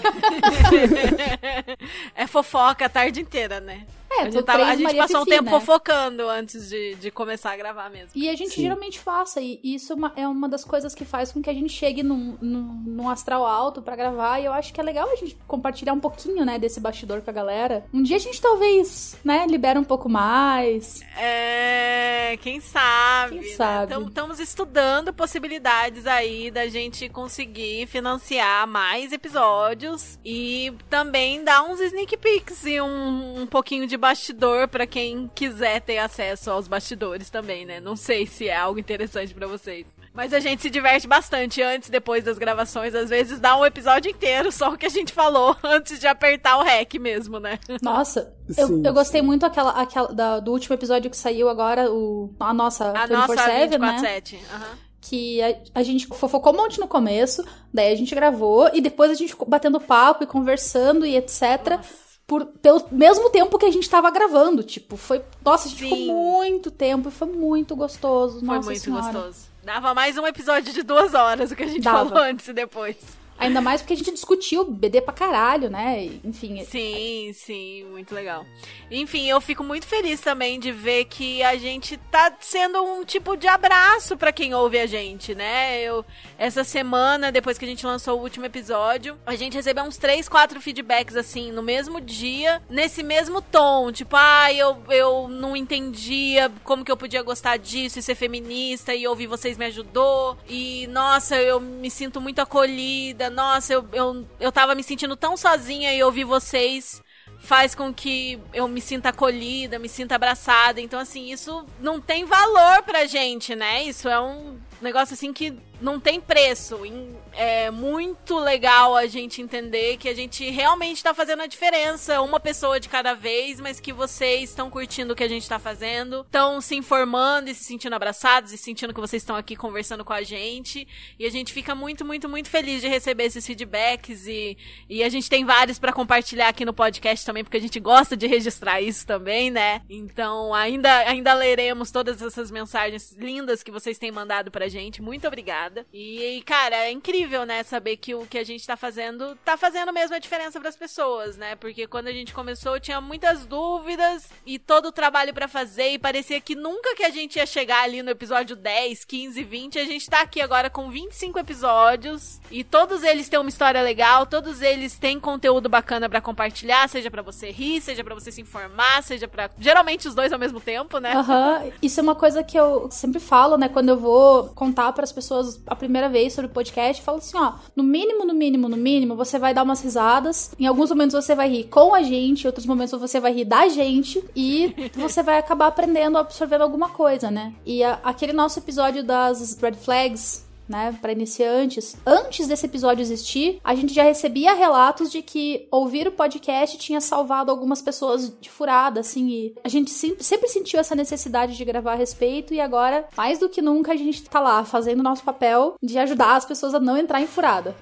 é 2.15 2.27
fofoca 2.27 2.85
a 2.85 2.89
tarde 2.89 3.21
inteira, 3.21 3.59
né? 3.59 3.85
É, 4.13 4.23
a 4.23 4.29
gente, 4.29 4.43
tava- 4.43 4.63
a 4.65 4.71
gente 4.75 4.83
Maria 4.83 5.01
passou 5.03 5.21
um 5.21 5.25
tempo 5.25 5.45
né? 5.45 5.51
fofocando 5.51 6.27
antes 6.27 6.67
de, 6.69 6.95
de 6.95 7.09
começar 7.09 7.53
a 7.53 7.55
gravar 7.55 7.89
mesmo. 7.89 8.09
E 8.13 8.27
a 8.29 8.35
gente 8.35 8.55
Sim. 8.55 8.63
geralmente 8.63 8.99
faça, 8.99 9.39
e 9.39 9.57
isso 9.63 9.93
é 9.93 9.95
uma, 9.95 10.13
é 10.17 10.27
uma 10.27 10.49
das 10.49 10.65
coisas 10.65 10.93
que 10.93 11.05
faz 11.05 11.31
com 11.31 11.41
que 11.41 11.49
a 11.49 11.53
gente 11.53 11.71
chegue 11.71 12.03
num, 12.03 12.37
num, 12.41 12.83
num 12.85 13.09
astral 13.09 13.45
alto 13.45 13.81
pra 13.81 13.95
gravar, 13.95 14.39
e 14.41 14.45
eu 14.45 14.51
acho 14.51 14.73
que 14.73 14.81
é 14.81 14.83
legal 14.83 15.09
a 15.09 15.15
gente 15.15 15.37
compartilhar 15.47 15.93
um 15.93 15.99
pouquinho, 15.99 16.43
né, 16.43 16.59
desse 16.59 16.81
bastidor 16.81 17.21
com 17.21 17.29
a 17.29 17.33
galera. 17.33 17.85
Um 17.93 18.03
dia 18.03 18.17
a 18.17 18.19
gente 18.19 18.41
talvez, 18.41 19.15
né, 19.23 19.45
libera 19.47 19.79
um 19.79 19.83
pouco 19.85 20.09
mais. 20.09 21.01
É, 21.17 22.37
quem 22.41 22.59
sabe? 22.59 23.39
Quem 23.39 23.55
sabe? 23.55 23.93
Estamos 23.93 24.39
estudando 24.41 25.13
possibilidades 25.13 26.05
aí 26.05 26.51
da 26.51 26.67
gente 26.67 27.07
conseguir 27.07 27.87
financiar 27.87 28.67
mais 28.67 29.13
episódios 29.13 29.90
e 30.23 30.73
também 30.89 31.43
dar 31.43 31.63
uns 31.63 31.79
sneak 31.79 32.15
peeks 32.17 32.65
e 32.65 32.79
um, 32.81 33.41
um 33.41 33.47
pouquinho 33.47 33.87
de 33.87 33.97
bastidor 33.97 34.67
pra 34.67 34.85
quem 34.87 35.29
quiser 35.33 35.81
ter 35.81 35.97
acesso 35.97 36.49
aos 36.51 36.67
bastidores 36.67 37.29
também, 37.29 37.65
né? 37.65 37.79
Não 37.79 37.95
sei 37.95 38.25
se 38.27 38.47
é 38.47 38.55
algo 38.55 38.79
interessante 38.79 39.33
pra 39.33 39.47
vocês. 39.47 39.87
Mas 40.13 40.33
a 40.33 40.39
gente 40.41 40.61
se 40.61 40.69
diverte 40.69 41.07
bastante 41.07 41.61
antes 41.61 41.87
e 41.87 41.91
depois 41.91 42.23
das 42.25 42.37
gravações. 42.37 42.93
Às 42.93 43.09
vezes 43.09 43.39
dá 43.39 43.57
um 43.57 43.65
episódio 43.65 44.11
inteiro 44.11 44.51
só 44.51 44.73
o 44.73 44.77
que 44.77 44.85
a 44.85 44.89
gente 44.89 45.13
falou 45.13 45.55
antes 45.63 45.99
de 45.99 46.07
apertar 46.07 46.57
o 46.57 46.63
REC 46.63 46.95
mesmo, 46.99 47.39
né? 47.39 47.57
Nossa, 47.81 48.33
eu, 48.57 48.67
Sim, 48.67 48.81
eu 48.85 48.93
gostei 48.93 49.21
muito 49.21 49.45
aquela, 49.45 49.71
aquela 49.71 50.13
da- 50.13 50.39
do 50.41 50.51
último 50.51 50.75
episódio 50.75 51.09
que 51.09 51.15
saiu 51.15 51.47
agora, 51.47 51.89
o, 51.89 52.33
a 52.39 52.53
nossa 52.53 52.91
A 52.91 53.07
24/7, 53.07 53.09
nossa 53.09 53.79
né? 53.79 54.21
24-7. 54.21 54.37
Aham. 54.53 54.77
Que 55.01 55.41
a, 55.41 55.55
a 55.75 55.83
gente 55.83 56.05
fofocou 56.05 56.53
um 56.53 56.57
monte 56.57 56.79
no 56.79 56.87
começo, 56.87 57.43
daí 57.73 57.91
a 57.91 57.95
gente 57.95 58.13
gravou, 58.13 58.69
e 58.71 58.79
depois 58.79 59.09
a 59.09 59.15
gente 59.15 59.29
ficou 59.29 59.47
batendo 59.47 59.81
papo 59.81 60.23
e 60.23 60.27
conversando 60.27 61.05
e 61.05 61.17
etc. 61.17 61.79
Por, 62.27 62.45
pelo 62.45 62.85
mesmo 62.91 63.29
tempo 63.29 63.57
que 63.57 63.65
a 63.65 63.71
gente 63.71 63.89
tava 63.89 64.09
gravando. 64.11 64.63
Tipo, 64.63 64.95
foi. 64.95 65.21
Nossa, 65.43 65.67
a 65.67 65.71
gente 65.71 65.83
Sim. 65.83 65.89
ficou 65.89 66.15
muito 66.15 66.71
tempo 66.71 67.09
e 67.09 67.11
foi 67.11 67.27
muito 67.27 67.75
gostoso. 67.75 68.45
Foi 68.45 68.59
muito 68.59 68.79
senhora. 68.79 69.11
gostoso. 69.11 69.51
Dava 69.63 69.93
mais 69.93 70.17
um 70.17 70.25
episódio 70.25 70.71
de 70.71 70.81
duas 70.81 71.13
horas, 71.13 71.51
o 71.51 71.55
que 71.55 71.63
a 71.63 71.67
gente 71.67 71.83
Dava. 71.83 72.07
falou 72.07 72.23
antes 72.23 72.47
e 72.47 72.53
depois. 72.53 72.95
Ainda 73.41 73.59
mais 73.59 73.81
porque 73.81 73.93
a 73.93 73.97
gente 73.97 74.11
discutiu 74.11 74.63
BD 74.63 75.01
pra 75.01 75.13
caralho, 75.13 75.67
né? 75.67 76.05
Enfim. 76.23 76.63
Sim, 76.63 77.31
sim, 77.33 77.83
muito 77.85 78.13
legal. 78.13 78.45
Enfim, 78.91 79.27
eu 79.27 79.41
fico 79.41 79.63
muito 79.63 79.87
feliz 79.87 80.21
também 80.21 80.59
de 80.59 80.71
ver 80.71 81.05
que 81.05 81.41
a 81.41 81.57
gente 81.57 81.97
tá 82.11 82.31
sendo 82.39 82.83
um 82.83 83.03
tipo 83.03 83.35
de 83.35 83.47
abraço 83.47 84.15
pra 84.15 84.31
quem 84.31 84.53
ouve 84.53 84.77
a 84.77 84.85
gente, 84.85 85.33
né? 85.33 85.81
Eu 85.81 86.05
essa 86.37 86.63
semana, 86.63 87.31
depois 87.31 87.57
que 87.57 87.65
a 87.65 87.67
gente 87.67 87.83
lançou 87.83 88.19
o 88.19 88.21
último 88.21 88.45
episódio, 88.45 89.17
a 89.25 89.35
gente 89.35 89.55
recebeu 89.55 89.85
uns 89.85 89.97
três, 89.97 90.29
quatro 90.29 90.61
feedbacks 90.61 91.15
assim 91.15 91.51
no 91.51 91.63
mesmo 91.63 91.99
dia, 91.99 92.61
nesse 92.69 93.01
mesmo 93.01 93.41
tom, 93.41 93.91
tipo, 93.91 94.15
ah, 94.15 94.53
eu, 94.53 94.77
eu 94.89 95.27
não 95.27 95.55
entendia 95.55 96.51
como 96.63 96.85
que 96.85 96.91
eu 96.91 96.97
podia 96.97 97.23
gostar 97.23 97.57
disso 97.57 97.97
e 97.97 98.03
ser 98.03 98.13
feminista 98.13 98.93
e 98.93 99.07
ouvir 99.07 99.25
vocês 99.25 99.57
me 99.57 99.65
ajudou. 99.65 100.37
E 100.47 100.85
nossa, 100.87 101.35
eu 101.37 101.59
me 101.59 101.89
sinto 101.89 102.21
muito 102.21 102.39
acolhida. 102.39 103.30
Nossa, 103.31 103.73
eu, 103.73 103.87
eu, 103.93 104.27
eu 104.39 104.51
tava 104.51 104.75
me 104.75 104.83
sentindo 104.83 105.15
tão 105.15 105.35
sozinha 105.37 105.93
e 105.93 106.03
ouvir 106.03 106.23
vocês 106.23 107.01
faz 107.39 107.73
com 107.73 107.91
que 107.93 108.39
eu 108.53 108.67
me 108.67 108.79
sinta 108.79 109.09
acolhida, 109.09 109.79
me 109.79 109.89
sinta 109.89 110.15
abraçada. 110.15 110.79
Então, 110.79 110.99
assim, 110.99 111.31
isso 111.31 111.65
não 111.79 111.99
tem 111.99 112.23
valor 112.25 112.83
pra 112.83 113.05
gente, 113.05 113.55
né? 113.55 113.83
Isso 113.83 114.07
é 114.07 114.19
um 114.21 114.59
negócio 114.81 115.13
assim 115.13 115.33
que 115.33 115.57
não 115.81 115.99
tem 115.99 116.21
preço. 116.21 116.85
Em- 116.85 117.15
É 117.33 117.71
muito 117.71 118.37
legal 118.37 118.95
a 118.95 119.07
gente 119.07 119.41
entender 119.41 119.97
que 119.97 120.09
a 120.09 120.13
gente 120.13 120.49
realmente 120.49 121.03
tá 121.03 121.13
fazendo 121.13 121.41
a 121.41 121.47
diferença, 121.47 122.21
uma 122.21 122.39
pessoa 122.39 122.79
de 122.79 122.89
cada 122.89 123.13
vez, 123.13 123.59
mas 123.59 123.79
que 123.79 123.93
vocês 123.93 124.49
estão 124.49 124.69
curtindo 124.69 125.13
o 125.13 125.15
que 125.15 125.23
a 125.23 125.27
gente 125.27 125.47
tá 125.47 125.57
fazendo, 125.57 126.21
estão 126.21 126.59
se 126.59 126.75
informando 126.75 127.49
e 127.49 127.55
se 127.55 127.63
sentindo 127.63 127.95
abraçados 127.95 128.51
e 128.51 128.57
sentindo 128.57 128.93
que 128.93 128.99
vocês 128.99 129.21
estão 129.21 129.35
aqui 129.35 129.55
conversando 129.55 130.03
com 130.03 130.13
a 130.13 130.21
gente. 130.21 130.87
E 131.17 131.25
a 131.25 131.29
gente 131.29 131.53
fica 131.53 131.73
muito, 131.73 132.03
muito, 132.03 132.27
muito 132.27 132.49
feliz 132.49 132.81
de 132.81 132.87
receber 132.87 133.25
esses 133.25 133.45
feedbacks 133.45 134.27
e, 134.27 134.57
e 134.89 135.03
a 135.03 135.09
gente 135.09 135.29
tem 135.29 135.45
vários 135.45 135.79
pra 135.79 135.93
compartilhar 135.93 136.49
aqui 136.49 136.65
no 136.65 136.73
podcast 136.73 137.25
também, 137.25 137.43
porque 137.43 137.57
a 137.57 137.61
gente 137.61 137.79
gosta 137.79 138.17
de 138.17 138.27
registrar 138.27 138.81
isso 138.81 139.05
também, 139.05 139.49
né? 139.49 139.81
Então, 139.89 140.53
ainda, 140.53 140.97
ainda 141.07 141.33
leremos 141.33 141.91
todas 141.91 142.21
essas 142.21 142.51
mensagens 142.51 143.13
lindas 143.13 143.63
que 143.63 143.71
vocês 143.71 143.97
têm 143.97 144.11
mandado 144.11 144.51
pra 144.51 144.67
gente. 144.67 145.01
Muito 145.01 145.27
obrigada. 145.27 145.85
E, 145.93 146.43
cara, 146.45 146.75
é 146.75 146.91
incrível, 146.91 147.20
né? 147.45 147.63
Saber 147.63 147.97
que 147.97 148.15
o 148.15 148.25
que 148.25 148.37
a 148.37 148.43
gente 148.43 148.65
tá 148.65 148.75
fazendo 148.75 149.35
tá 149.45 149.55
fazendo 149.55 149.93
mesmo 149.93 150.15
a 150.15 150.19
diferença 150.19 150.59
pras 150.59 150.75
pessoas, 150.75 151.37
né? 151.37 151.55
Porque 151.55 151.87
quando 151.87 152.07
a 152.07 152.11
gente 152.11 152.33
começou, 152.33 152.79
tinha 152.79 152.99
muitas 152.99 153.45
dúvidas 153.45 154.29
e 154.45 154.57
todo 154.57 154.87
o 154.87 154.91
trabalho 154.91 155.33
pra 155.33 155.47
fazer 155.47 155.91
e 155.91 155.99
parecia 155.99 156.41
que 156.41 156.55
nunca 156.55 156.95
que 156.95 157.03
a 157.03 157.09
gente 157.09 157.37
ia 157.37 157.45
chegar 157.45 157.83
ali 157.83 158.01
no 158.01 158.09
episódio 158.09 158.55
10, 158.55 159.05
15, 159.05 159.43
20. 159.43 159.79
A 159.79 159.85
gente 159.85 160.09
tá 160.09 160.21
aqui 160.21 160.41
agora 160.41 160.69
com 160.69 160.89
25 160.89 161.39
episódios 161.39 162.39
e 162.49 162.63
todos 162.63 163.03
eles 163.03 163.29
têm 163.29 163.39
uma 163.39 163.49
história 163.49 163.81
legal, 163.81 164.25
todos 164.25 164.61
eles 164.61 164.97
têm 164.97 165.19
conteúdo 165.19 165.69
bacana 165.69 166.09
pra 166.09 166.21
compartilhar, 166.21 166.87
seja 166.89 167.11
pra 167.11 167.21
você 167.21 167.51
rir, 167.51 167.81
seja 167.81 168.03
pra 168.03 168.15
você 168.15 168.31
se 168.31 168.41
informar, 168.41 169.03
seja 169.03 169.27
pra 169.27 169.49
geralmente 169.57 170.07
os 170.07 170.15
dois 170.15 170.33
ao 170.33 170.39
mesmo 170.39 170.59
tempo, 170.59 170.99
né? 170.99 171.13
Aham, 171.15 171.71
isso 171.81 171.99
é 171.99 172.03
uma 172.03 172.15
coisa 172.15 172.43
que 172.43 172.57
eu 172.57 172.89
sempre 172.91 173.19
falo, 173.19 173.57
né? 173.57 173.69
Quando 173.69 173.89
eu 173.89 173.97
vou 173.97 174.49
contar 174.49 174.91
para 174.93 175.03
as 175.03 175.11
pessoas 175.11 175.61
a 175.67 175.75
primeira 175.75 176.09
vez 176.09 176.33
sobre 176.33 176.49
o 176.49 176.53
podcast, 176.53 177.01
fala 177.11 177.17
assim, 177.17 177.37
ó, 177.37 177.53
no 177.75 177.83
mínimo, 177.83 178.25
no 178.25 178.33
mínimo, 178.33 178.69
no 178.69 178.77
mínimo, 178.77 179.15
você 179.15 179.37
vai 179.37 179.53
dar 179.53 179.63
umas 179.63 179.81
risadas. 179.81 180.51
Em 180.59 180.65
alguns 180.65 180.89
momentos 180.89 181.13
você 181.13 181.35
vai 181.35 181.49
rir 181.49 181.63
com 181.65 181.93
a 181.93 182.01
gente, 182.01 182.43
em 182.43 182.47
outros 182.47 182.65
momentos 182.65 182.99
você 182.99 183.19
vai 183.19 183.33
rir 183.33 183.45
da 183.45 183.67
gente 183.67 184.23
e 184.35 184.73
você 184.95 185.23
vai 185.23 185.37
acabar 185.37 185.67
aprendendo, 185.67 186.17
absorvendo 186.17 186.61
alguma 186.61 186.89
coisa, 186.89 187.29
né? 187.29 187.53
E 187.65 187.83
a, 187.83 187.99
aquele 188.03 188.33
nosso 188.33 188.59
episódio 188.59 189.03
das 189.03 189.57
red 189.61 189.73
flags 189.73 190.45
né, 190.67 190.97
para 191.01 191.11
iniciantes. 191.11 191.95
Antes 192.05 192.47
desse 192.47 192.65
episódio 192.65 193.01
existir, 193.01 193.59
a 193.63 193.75
gente 193.75 193.93
já 193.93 194.03
recebia 194.03 194.53
relatos 194.53 195.11
de 195.11 195.21
que 195.21 195.67
ouvir 195.71 196.07
o 196.07 196.11
podcast 196.11 196.77
tinha 196.77 197.01
salvado 197.01 197.51
algumas 197.51 197.81
pessoas 197.81 198.33
de 198.39 198.49
furada, 198.49 198.99
assim, 198.99 199.29
e 199.29 199.55
a 199.63 199.69
gente 199.69 199.91
sempre, 199.91 200.47
sentiu 200.47 200.79
essa 200.79 200.95
necessidade 200.95 201.55
de 201.55 201.65
gravar 201.65 201.93
a 201.93 201.95
respeito 201.95 202.53
e 202.53 202.59
agora, 202.59 203.07
mais 203.15 203.39
do 203.39 203.49
que 203.49 203.61
nunca, 203.61 203.91
a 203.91 203.95
gente 203.95 204.23
tá 204.29 204.39
lá 204.39 204.63
fazendo 204.63 204.99
o 204.99 205.03
nosso 205.03 205.23
papel 205.23 205.75
de 205.81 205.97
ajudar 205.97 206.35
as 206.35 206.45
pessoas 206.45 206.73
a 206.73 206.79
não 206.79 206.97
entrar 206.97 207.21
em 207.21 207.27
furada. 207.27 207.75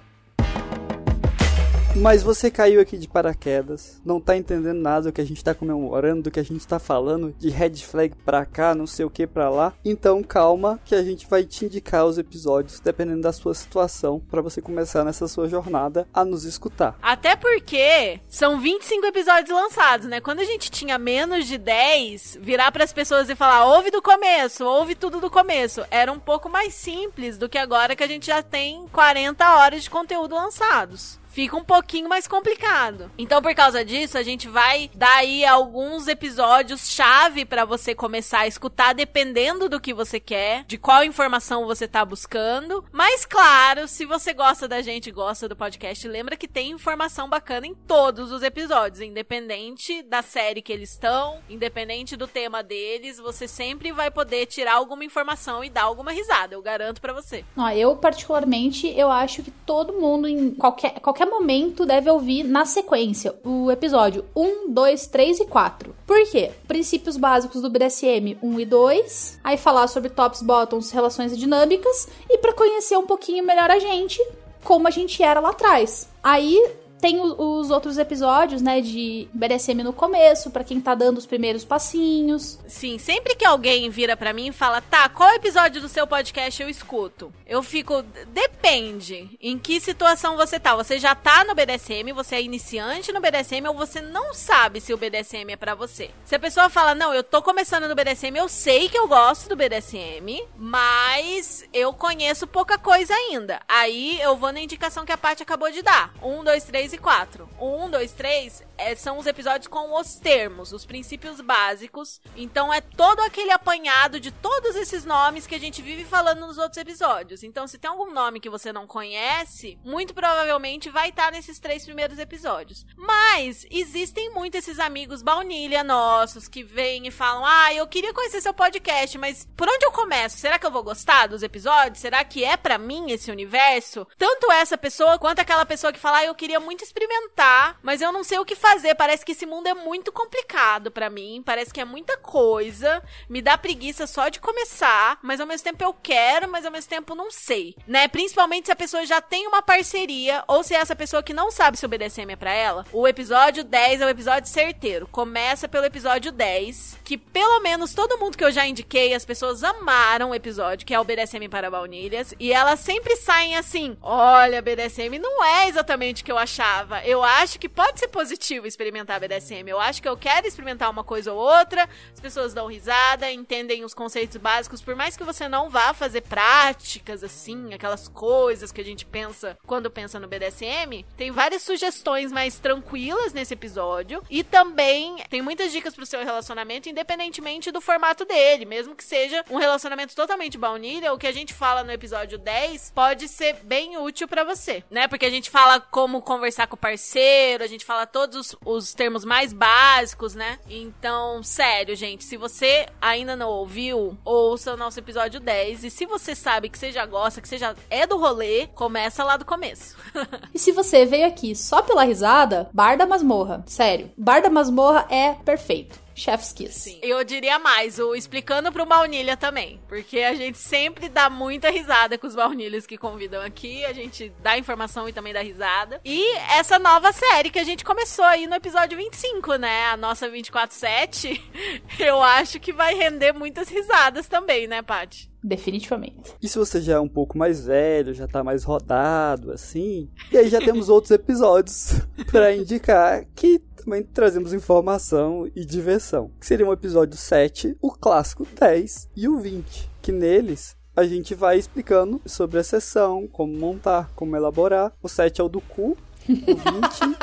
Mas 1.95 2.21
você 2.23 2.51
caiu 2.51 2.79
aqui 2.79 2.97
de 2.97 3.07
paraquedas, 3.07 3.99
não 4.05 4.21
tá 4.21 4.37
entendendo 4.37 4.79
nada 4.79 5.09
do 5.09 5.11
que 5.11 5.19
a 5.19 5.25
gente 5.25 5.43
tá 5.43 5.55
comemorando, 5.55 6.23
do 6.23 6.31
que 6.31 6.39
a 6.39 6.43
gente 6.43 6.65
tá 6.65 6.79
falando, 6.79 7.35
de 7.37 7.49
red 7.49 7.75
flag 7.77 8.15
pra 8.23 8.45
cá, 8.45 8.75
não 8.75 8.85
sei 8.85 9.05
o 9.05 9.09
que 9.09 9.25
pra 9.25 9.49
lá. 9.49 9.73
Então 9.83 10.23
calma 10.23 10.79
que 10.85 10.93
a 10.93 11.03
gente 11.03 11.27
vai 11.27 11.43
te 11.43 11.65
indicar 11.65 12.05
os 12.05 12.17
episódios, 12.17 12.79
dependendo 12.79 13.21
da 13.21 13.33
sua 13.33 13.53
situação, 13.53 14.21
para 14.29 14.41
você 14.41 14.61
começar 14.61 15.03
nessa 15.03 15.27
sua 15.27 15.49
jornada 15.49 16.07
a 16.13 16.23
nos 16.23 16.45
escutar. 16.45 16.95
Até 17.01 17.35
porque 17.35 18.19
são 18.29 18.59
25 18.61 19.05
episódios 19.07 19.49
lançados, 19.49 20.07
né? 20.07 20.21
Quando 20.21 20.39
a 20.39 20.45
gente 20.45 20.71
tinha 20.71 20.97
menos 20.97 21.47
de 21.47 21.57
10, 21.57 22.37
virar 22.39 22.71
para 22.71 22.83
as 22.83 22.93
pessoas 22.93 23.29
e 23.29 23.35
falar, 23.35 23.65
ouve 23.65 23.89
do 23.89 24.01
começo, 24.01 24.63
ouve 24.63 24.95
tudo 24.95 25.19
do 25.19 25.29
começo, 25.29 25.83
era 25.89 26.11
um 26.11 26.19
pouco 26.19 26.49
mais 26.49 26.73
simples 26.75 27.37
do 27.37 27.49
que 27.49 27.57
agora 27.57 27.95
que 27.95 28.03
a 28.03 28.07
gente 28.07 28.27
já 28.27 28.43
tem 28.43 28.87
40 28.91 29.55
horas 29.55 29.83
de 29.83 29.89
conteúdo 29.89 30.35
lançados 30.35 31.19
fica 31.39 31.55
um 31.55 31.63
pouquinho 31.63 32.09
mais 32.09 32.27
complicado. 32.27 33.09
Então, 33.17 33.41
por 33.41 33.55
causa 33.55 33.85
disso, 33.85 34.17
a 34.17 34.23
gente 34.23 34.49
vai 34.49 34.91
dar 34.93 35.19
aí 35.19 35.45
alguns 35.45 36.09
episódios 36.09 36.89
chave 36.89 37.45
para 37.45 37.63
você 37.63 37.95
começar 37.95 38.39
a 38.39 38.47
escutar, 38.47 38.93
dependendo 38.93 39.69
do 39.69 39.79
que 39.79 39.93
você 39.93 40.19
quer, 40.19 40.65
de 40.65 40.77
qual 40.77 41.01
informação 41.01 41.65
você 41.65 41.87
tá 41.87 42.03
buscando. 42.03 42.83
Mas, 42.91 43.25
claro, 43.25 43.87
se 43.87 44.03
você 44.05 44.33
gosta 44.33 44.67
da 44.67 44.81
gente, 44.81 45.11
gosta 45.11 45.47
do 45.47 45.55
podcast, 45.55 46.05
lembra 46.09 46.35
que 46.35 46.45
tem 46.45 46.71
informação 46.71 47.29
bacana 47.29 47.65
em 47.65 47.73
todos 47.73 48.33
os 48.33 48.43
episódios, 48.43 48.99
independente 48.99 50.03
da 50.03 50.21
série 50.21 50.61
que 50.61 50.73
eles 50.73 50.91
estão, 50.91 51.39
independente 51.49 52.17
do 52.17 52.27
tema 52.27 52.61
deles, 52.61 53.17
você 53.17 53.47
sempre 53.47 53.93
vai 53.93 54.11
poder 54.11 54.45
tirar 54.45 54.73
alguma 54.73 55.05
informação 55.05 55.63
e 55.63 55.69
dar 55.69 55.83
alguma 55.83 56.11
risada, 56.11 56.53
eu 56.53 56.61
garanto 56.61 56.99
para 56.99 57.13
você. 57.13 57.45
Eu 57.77 57.95
particularmente, 57.95 58.87
eu 58.89 59.09
acho 59.09 59.41
que 59.41 59.51
todo 59.51 59.93
mundo 59.93 60.27
em 60.27 60.51
qualquer 60.51 60.99
qualquer 60.99 61.28
momento 61.29 61.85
deve 61.85 62.09
ouvir 62.09 62.43
na 62.43 62.65
sequência 62.65 63.35
o 63.43 63.71
episódio 63.71 64.25
1, 64.35 64.71
2, 64.71 65.07
3 65.07 65.39
e 65.41 65.45
4. 65.45 65.95
Por 66.05 66.29
quê? 66.29 66.51
Princípios 66.67 67.17
básicos 67.17 67.61
do 67.61 67.69
BDSM 67.69 68.37
1 68.41 68.59
e 68.59 68.65
2, 68.65 69.39
aí 69.43 69.57
falar 69.57 69.87
sobre 69.87 70.09
tops, 70.09 70.41
bottoms, 70.41 70.91
relações 70.91 71.37
dinâmicas 71.37 72.07
e 72.29 72.37
para 72.37 72.53
conhecer 72.53 72.97
um 72.97 73.05
pouquinho 73.05 73.45
melhor 73.45 73.69
a 73.69 73.79
gente, 73.79 74.19
como 74.63 74.87
a 74.87 74.91
gente 74.91 75.21
era 75.23 75.39
lá 75.39 75.49
atrás. 75.49 76.09
Aí 76.23 76.57
tem 76.99 77.19
os 77.19 77.71
outros 77.71 77.97
episódios, 77.97 78.61
né, 78.61 78.81
de 78.81 79.27
BDSM 79.33 79.83
no 79.83 79.93
começo, 79.93 80.51
para 80.51 80.63
quem 80.63 80.81
tá 80.81 80.93
dando 80.93 81.17
os 81.17 81.25
primeiros 81.25 81.63
passinhos. 81.63 82.59
Sim, 82.67 82.97
sempre 82.97 83.35
que 83.35 83.45
alguém 83.45 83.89
vira 83.89 84.17
para 84.17 84.33
mim 84.33 84.47
e 84.47 84.51
fala, 84.51 84.81
tá, 84.81 85.07
qual 85.09 85.29
episódio 85.33 85.81
do 85.81 85.89
seu 85.89 86.05
podcast 86.05 86.61
eu 86.61 86.69
escuto? 86.69 87.33
Eu 87.45 87.63
fico, 87.63 88.03
depende 88.27 89.37
em 89.41 89.57
que 89.57 89.79
situação 89.79 90.35
você 90.35 90.59
tá. 90.59 90.75
Você 90.75 90.99
já 90.99 91.15
tá 91.15 91.43
no 91.43 91.55
BDSM, 91.55 92.11
você 92.13 92.35
é 92.35 92.41
iniciante 92.41 93.11
no 93.11 93.21
BDSM 93.21 93.67
ou 93.67 93.73
você 93.73 94.01
não 94.01 94.33
sabe 94.33 94.81
se 94.81 94.93
o 94.93 94.97
BDSM 94.97 95.51
é 95.51 95.55
para 95.55 95.75
você. 95.75 96.11
Se 96.25 96.35
a 96.35 96.39
pessoa 96.39 96.69
fala, 96.69 96.93
não, 96.93 97.13
eu 97.13 97.23
tô 97.23 97.41
começando 97.41 97.87
no 97.87 97.95
BDSM, 97.95 98.35
eu 98.37 98.49
sei 98.49 98.89
que 98.89 98.97
eu 98.97 99.07
gosto 99.07 99.49
do 99.49 99.55
BDSM, 99.55 100.45
mas 100.57 101.63
eu 101.73 101.93
conheço 101.93 102.45
pouca 102.45 102.77
coisa 102.77 103.13
ainda. 103.13 103.61
Aí 103.67 104.19
eu 104.21 104.35
vou 104.35 104.51
na 104.51 104.59
indicação 104.59 105.05
que 105.05 105.11
a 105.11 105.17
Paty 105.17 105.43
acabou 105.43 105.71
de 105.71 105.81
dar. 105.81 106.13
Um, 106.21 106.43
dois, 106.43 106.63
três 106.63 106.88
3 106.89 106.93
e 106.93 106.97
4. 106.97 107.49
O 107.59 107.85
1, 107.85 107.91
2, 107.91 108.11
3 108.13 108.63
é, 108.79 108.95
são 108.95 109.17
os 109.17 109.27
episódios 109.27 109.67
com 109.67 109.93
os 109.99 110.15
termos, 110.15 110.71
os 110.71 110.85
princípios 110.85 111.41
básicos. 111.41 112.21
Então 112.35 112.73
é 112.73 112.81
todo 112.81 113.19
aquele 113.19 113.51
apanhado 113.51 114.19
de 114.19 114.31
todos 114.31 114.75
esses 114.75 115.05
nomes 115.05 115.45
que 115.45 115.53
a 115.53 115.59
gente 115.59 115.81
vive 115.81 116.05
falando 116.05 116.39
nos 116.39 116.57
outros 116.57 116.77
episódios. 116.77 117.43
Então, 117.43 117.67
se 117.67 117.77
tem 117.77 117.89
algum 117.89 118.11
nome 118.11 118.39
que 118.39 118.49
você 118.49 118.71
não 118.71 118.87
conhece, 118.87 119.77
muito 119.83 120.13
provavelmente 120.13 120.89
vai 120.89 121.09
estar 121.09 121.31
nesses 121.31 121.59
três 121.59 121.83
primeiros 121.83 122.17
episódios. 122.17 122.85
Mas 122.95 123.65
existem 123.69 124.31
muito 124.31 124.55
esses 124.55 124.79
amigos 124.79 125.21
baunilha 125.21 125.83
nossos 125.83 126.47
que 126.47 126.63
vêm 126.63 127.07
e 127.07 127.11
falam: 127.11 127.45
Ah, 127.45 127.73
eu 127.73 127.85
queria 127.87 128.13
conhecer 128.13 128.41
seu 128.41 128.53
podcast, 128.53 129.17
mas 129.17 129.47
por 129.55 129.67
onde 129.67 129.85
eu 129.85 129.91
começo? 129.91 130.37
Será 130.37 130.57
que 130.57 130.65
eu 130.65 130.71
vou 130.71 130.83
gostar 130.83 131.27
dos 131.27 131.43
episódios? 131.43 131.99
Será 131.99 132.23
que 132.23 132.43
é 132.43 132.55
para 132.55 132.77
mim 132.77 133.11
esse 133.11 133.29
universo? 133.29 134.07
Tanto 134.17 134.51
essa 134.51 134.77
pessoa 134.77 135.19
quanto 135.19 135.39
aquela 135.39 135.65
pessoa 135.65 135.93
que 135.93 135.99
fala: 135.99 136.19
ah, 136.19 136.25
eu 136.25 136.35
queria 136.35 136.59
muito 136.59 136.78
experimentar, 136.83 137.79
mas 137.81 138.01
eu 138.01 138.11
não 138.11 138.23
sei 138.23 138.39
o 138.39 138.45
que 138.45 138.55
fazer. 138.55 138.95
Parece 138.95 139.25
que 139.25 139.31
esse 139.31 139.45
mundo 139.45 139.67
é 139.67 139.73
muito 139.73 140.11
complicado 140.11 140.91
para 140.91 141.09
mim. 141.09 141.41
Parece 141.45 141.73
que 141.73 141.81
é 141.81 141.85
muita 141.85 142.17
coisa. 142.17 143.01
Me 143.29 143.41
dá 143.41 143.57
preguiça 143.57 144.07
só 144.07 144.29
de 144.29 144.39
começar, 144.39 145.19
mas 145.21 145.39
ao 145.39 145.47
mesmo 145.47 145.63
tempo 145.63 145.83
eu 145.83 145.93
quero, 145.93 146.49
mas 146.49 146.65
ao 146.65 146.71
mesmo 146.71 146.89
tempo 146.89 147.15
não 147.15 147.31
sei, 147.31 147.75
né? 147.87 148.07
Principalmente 148.07 148.67
se 148.67 148.71
a 148.71 148.75
pessoa 148.75 149.05
já 149.05 149.21
tem 149.21 149.47
uma 149.47 149.61
parceria 149.61 150.43
ou 150.47 150.63
se 150.63 150.73
é 150.73 150.77
essa 150.77 150.95
pessoa 150.95 151.23
que 151.23 151.33
não 151.33 151.51
sabe 151.51 151.77
se 151.77 151.85
o 151.85 151.89
BDSM 151.89 152.31
é 152.31 152.35
pra 152.35 152.53
ela. 152.53 152.85
O 152.91 153.07
episódio 153.07 153.63
10 153.63 154.01
é 154.01 154.05
o 154.05 154.09
episódio 154.09 154.49
certeiro. 154.49 155.07
Começa 155.07 155.67
pelo 155.67 155.85
episódio 155.85 156.31
10, 156.31 156.99
que 157.03 157.17
pelo 157.17 157.59
menos 157.59 157.93
todo 157.93 158.17
mundo 158.17 158.37
que 158.37 158.43
eu 158.43 158.51
já 158.51 158.65
indiquei, 158.65 159.13
as 159.13 159.25
pessoas 159.25 159.63
amaram 159.63 160.29
o 160.29 160.35
episódio, 160.35 160.85
que 160.85 160.93
é 160.93 160.99
o 160.99 161.03
BDSM 161.03 161.47
para 161.49 161.71
baunilhas, 161.71 162.33
e 162.39 162.53
elas 162.53 162.79
sempre 162.79 163.15
saem 163.15 163.55
assim: 163.55 163.97
"Olha, 164.01 164.61
BDSM 164.61 165.17
não 165.19 165.43
é 165.43 165.67
exatamente 165.67 166.21
o 166.21 166.25
que 166.25 166.31
eu 166.31 166.37
achava. 166.37 166.68
Eu 167.05 167.23
acho 167.23 167.59
que 167.59 167.69
pode 167.69 167.99
ser 167.99 168.07
positivo 168.07 168.67
experimentar 168.67 169.19
BDSM. 169.19 169.67
Eu 169.67 169.79
acho 169.79 170.01
que 170.01 170.09
eu 170.09 170.17
quero 170.17 170.47
experimentar 170.47 170.89
uma 170.89 171.03
coisa 171.03 171.33
ou 171.33 171.39
outra. 171.39 171.87
As 172.13 172.19
pessoas 172.19 172.53
dão 172.53 172.67
risada, 172.67 173.31
entendem 173.31 173.83
os 173.83 173.93
conceitos 173.93 174.37
básicos, 174.37 174.81
por 174.81 174.95
mais 174.95 175.15
que 175.15 175.23
você 175.23 175.47
não 175.47 175.69
vá 175.69 175.93
fazer 175.93 176.21
práticas 176.21 177.23
assim, 177.23 177.73
aquelas 177.73 178.07
coisas 178.07 178.71
que 178.71 178.81
a 178.81 178.83
gente 178.83 179.05
pensa 179.05 179.57
quando 179.65 179.89
pensa 179.89 180.19
no 180.19 180.27
BDSM, 180.27 181.05
tem 181.17 181.31
várias 181.31 181.61
sugestões 181.63 182.31
mais 182.31 182.59
tranquilas 182.59 183.33
nesse 183.33 183.53
episódio 183.53 184.23
e 184.29 184.43
também 184.43 185.17
tem 185.29 185.41
muitas 185.41 185.71
dicas 185.71 185.95
pro 185.95 186.05
seu 186.05 186.23
relacionamento, 186.23 186.89
independentemente 186.89 187.71
do 187.71 187.81
formato 187.81 188.25
dele, 188.25 188.65
mesmo 188.65 188.95
que 188.95 189.03
seja 189.03 189.43
um 189.49 189.57
relacionamento 189.57 190.15
totalmente 190.15 190.57
baunilha, 190.57 191.13
o 191.13 191.17
que 191.17 191.27
a 191.27 191.31
gente 191.31 191.53
fala 191.53 191.83
no 191.83 191.91
episódio 191.91 192.37
10 192.37 192.91
pode 192.95 193.27
ser 193.27 193.53
bem 193.63 193.97
útil 193.97 194.27
para 194.27 194.43
você, 194.43 194.83
né? 194.89 195.07
Porque 195.07 195.25
a 195.25 195.29
gente 195.29 195.49
fala 195.49 195.79
como 195.79 196.21
conversar 196.21 196.58
com 196.67 196.75
o 196.75 196.77
parceiro, 196.77 197.63
a 197.63 197.67
gente 197.67 197.85
fala 197.85 198.05
todos 198.05 198.35
os, 198.35 198.55
os 198.65 198.93
termos 198.93 199.23
mais 199.25 199.53
básicos, 199.53 200.35
né? 200.35 200.59
Então, 200.69 201.41
sério, 201.43 201.95
gente, 201.95 202.23
se 202.23 202.37
você 202.37 202.87
ainda 203.01 203.35
não 203.35 203.49
ouviu, 203.49 204.17
ouça 204.23 204.73
o 204.73 204.77
nosso 204.77 204.99
episódio 204.99 205.39
10 205.39 205.83
e 205.83 205.89
se 205.89 206.05
você 206.05 206.35
sabe 206.35 206.69
que 206.69 206.77
você 206.77 206.91
já 206.91 207.05
gosta, 207.05 207.41
que 207.41 207.47
você 207.47 207.57
já 207.57 207.75
é 207.89 208.05
do 208.05 208.17
rolê, 208.17 208.67
começa 208.67 209.23
lá 209.23 209.37
do 209.37 209.45
começo. 209.45 209.95
e 210.53 210.59
se 210.59 210.71
você 210.71 211.05
veio 211.05 211.27
aqui 211.27 211.55
só 211.55 211.81
pela 211.81 212.03
risada, 212.03 212.69
Bar 212.73 212.97
da 212.97 213.05
Masmorra. 213.05 213.63
Sério, 213.65 214.11
Bar 214.17 214.41
da 214.41 214.49
Masmorra 214.49 215.05
é 215.09 215.33
perfeito. 215.33 215.99
Chef's 216.19 216.51
Kiss. 216.51 216.79
Sim. 216.79 216.99
Eu 217.01 217.23
diria 217.23 217.57
mais, 217.57 217.97
o 217.97 218.13
explicando 218.13 218.71
pro 218.71 218.85
baunilha 218.85 219.37
também. 219.37 219.79
Porque 219.87 220.19
a 220.19 220.35
gente 220.35 220.57
sempre 220.57 221.07
dá 221.07 221.29
muita 221.29 221.69
risada 221.69 222.17
com 222.17 222.27
os 222.27 222.35
baunilhas 222.35 222.85
que 222.85 222.97
convidam 222.97 223.41
aqui. 223.41 223.85
A 223.85 223.93
gente 223.93 224.31
dá 224.41 224.57
informação 224.57 225.07
e 225.07 225.13
também 225.13 225.33
dá 225.33 225.41
risada. 225.41 226.01
E 226.03 226.35
essa 226.51 226.77
nova 226.77 227.11
série 227.13 227.49
que 227.49 227.59
a 227.59 227.63
gente 227.63 227.85
começou 227.85 228.25
aí 228.25 228.47
no 228.47 228.55
episódio 228.55 228.97
25, 228.97 229.55
né? 229.55 229.85
A 229.85 229.97
nossa 229.97 230.29
24-7. 230.29 231.39
Eu 231.97 232.21
acho 232.21 232.59
que 232.59 232.73
vai 232.73 232.93
render 232.95 233.31
muitas 233.31 233.69
risadas 233.69 234.27
também, 234.27 234.67
né, 234.67 234.81
Paty? 234.81 235.29
Definitivamente. 235.41 236.33
E 236.41 236.49
se 236.49 236.57
você 236.57 236.81
já 236.81 236.95
é 236.95 236.99
um 236.99 237.07
pouco 237.07 237.37
mais 237.37 237.65
velho, 237.65 238.13
já 238.13 238.27
tá 238.27 238.43
mais 238.43 238.63
rodado, 238.65 239.53
assim. 239.53 240.09
E 240.31 240.37
aí 240.37 240.49
já 240.49 240.59
temos 240.59 240.89
outros 240.89 241.11
episódios 241.11 241.93
para 242.29 242.53
indicar 242.53 243.25
que 243.35 243.59
também 243.83 244.03
trazemos 244.03 244.53
informação 244.53 245.49
e 245.55 245.65
diversão. 245.65 246.31
Que 246.39 246.45
seria 246.45 246.67
o 246.67 246.73
episódio 246.73 247.17
7, 247.17 247.77
o 247.81 247.91
clássico 247.91 248.45
10 248.59 249.09
e 249.15 249.27
o 249.27 249.37
20. 249.37 249.89
Que 250.01 250.11
neles 250.11 250.75
a 250.95 251.05
gente 251.05 251.33
vai 251.33 251.57
explicando 251.57 252.21
sobre 252.25 252.59
a 252.59 252.63
sessão, 252.63 253.27
como 253.27 253.53
montar, 253.53 254.11
como 254.15 254.35
elaborar. 254.35 254.91
O 255.01 255.07
7 255.07 255.39
é 255.39 255.43
o 255.43 255.49
do 255.49 255.61
cu, 255.61 255.97
o 256.27 256.35
20. 256.35 257.17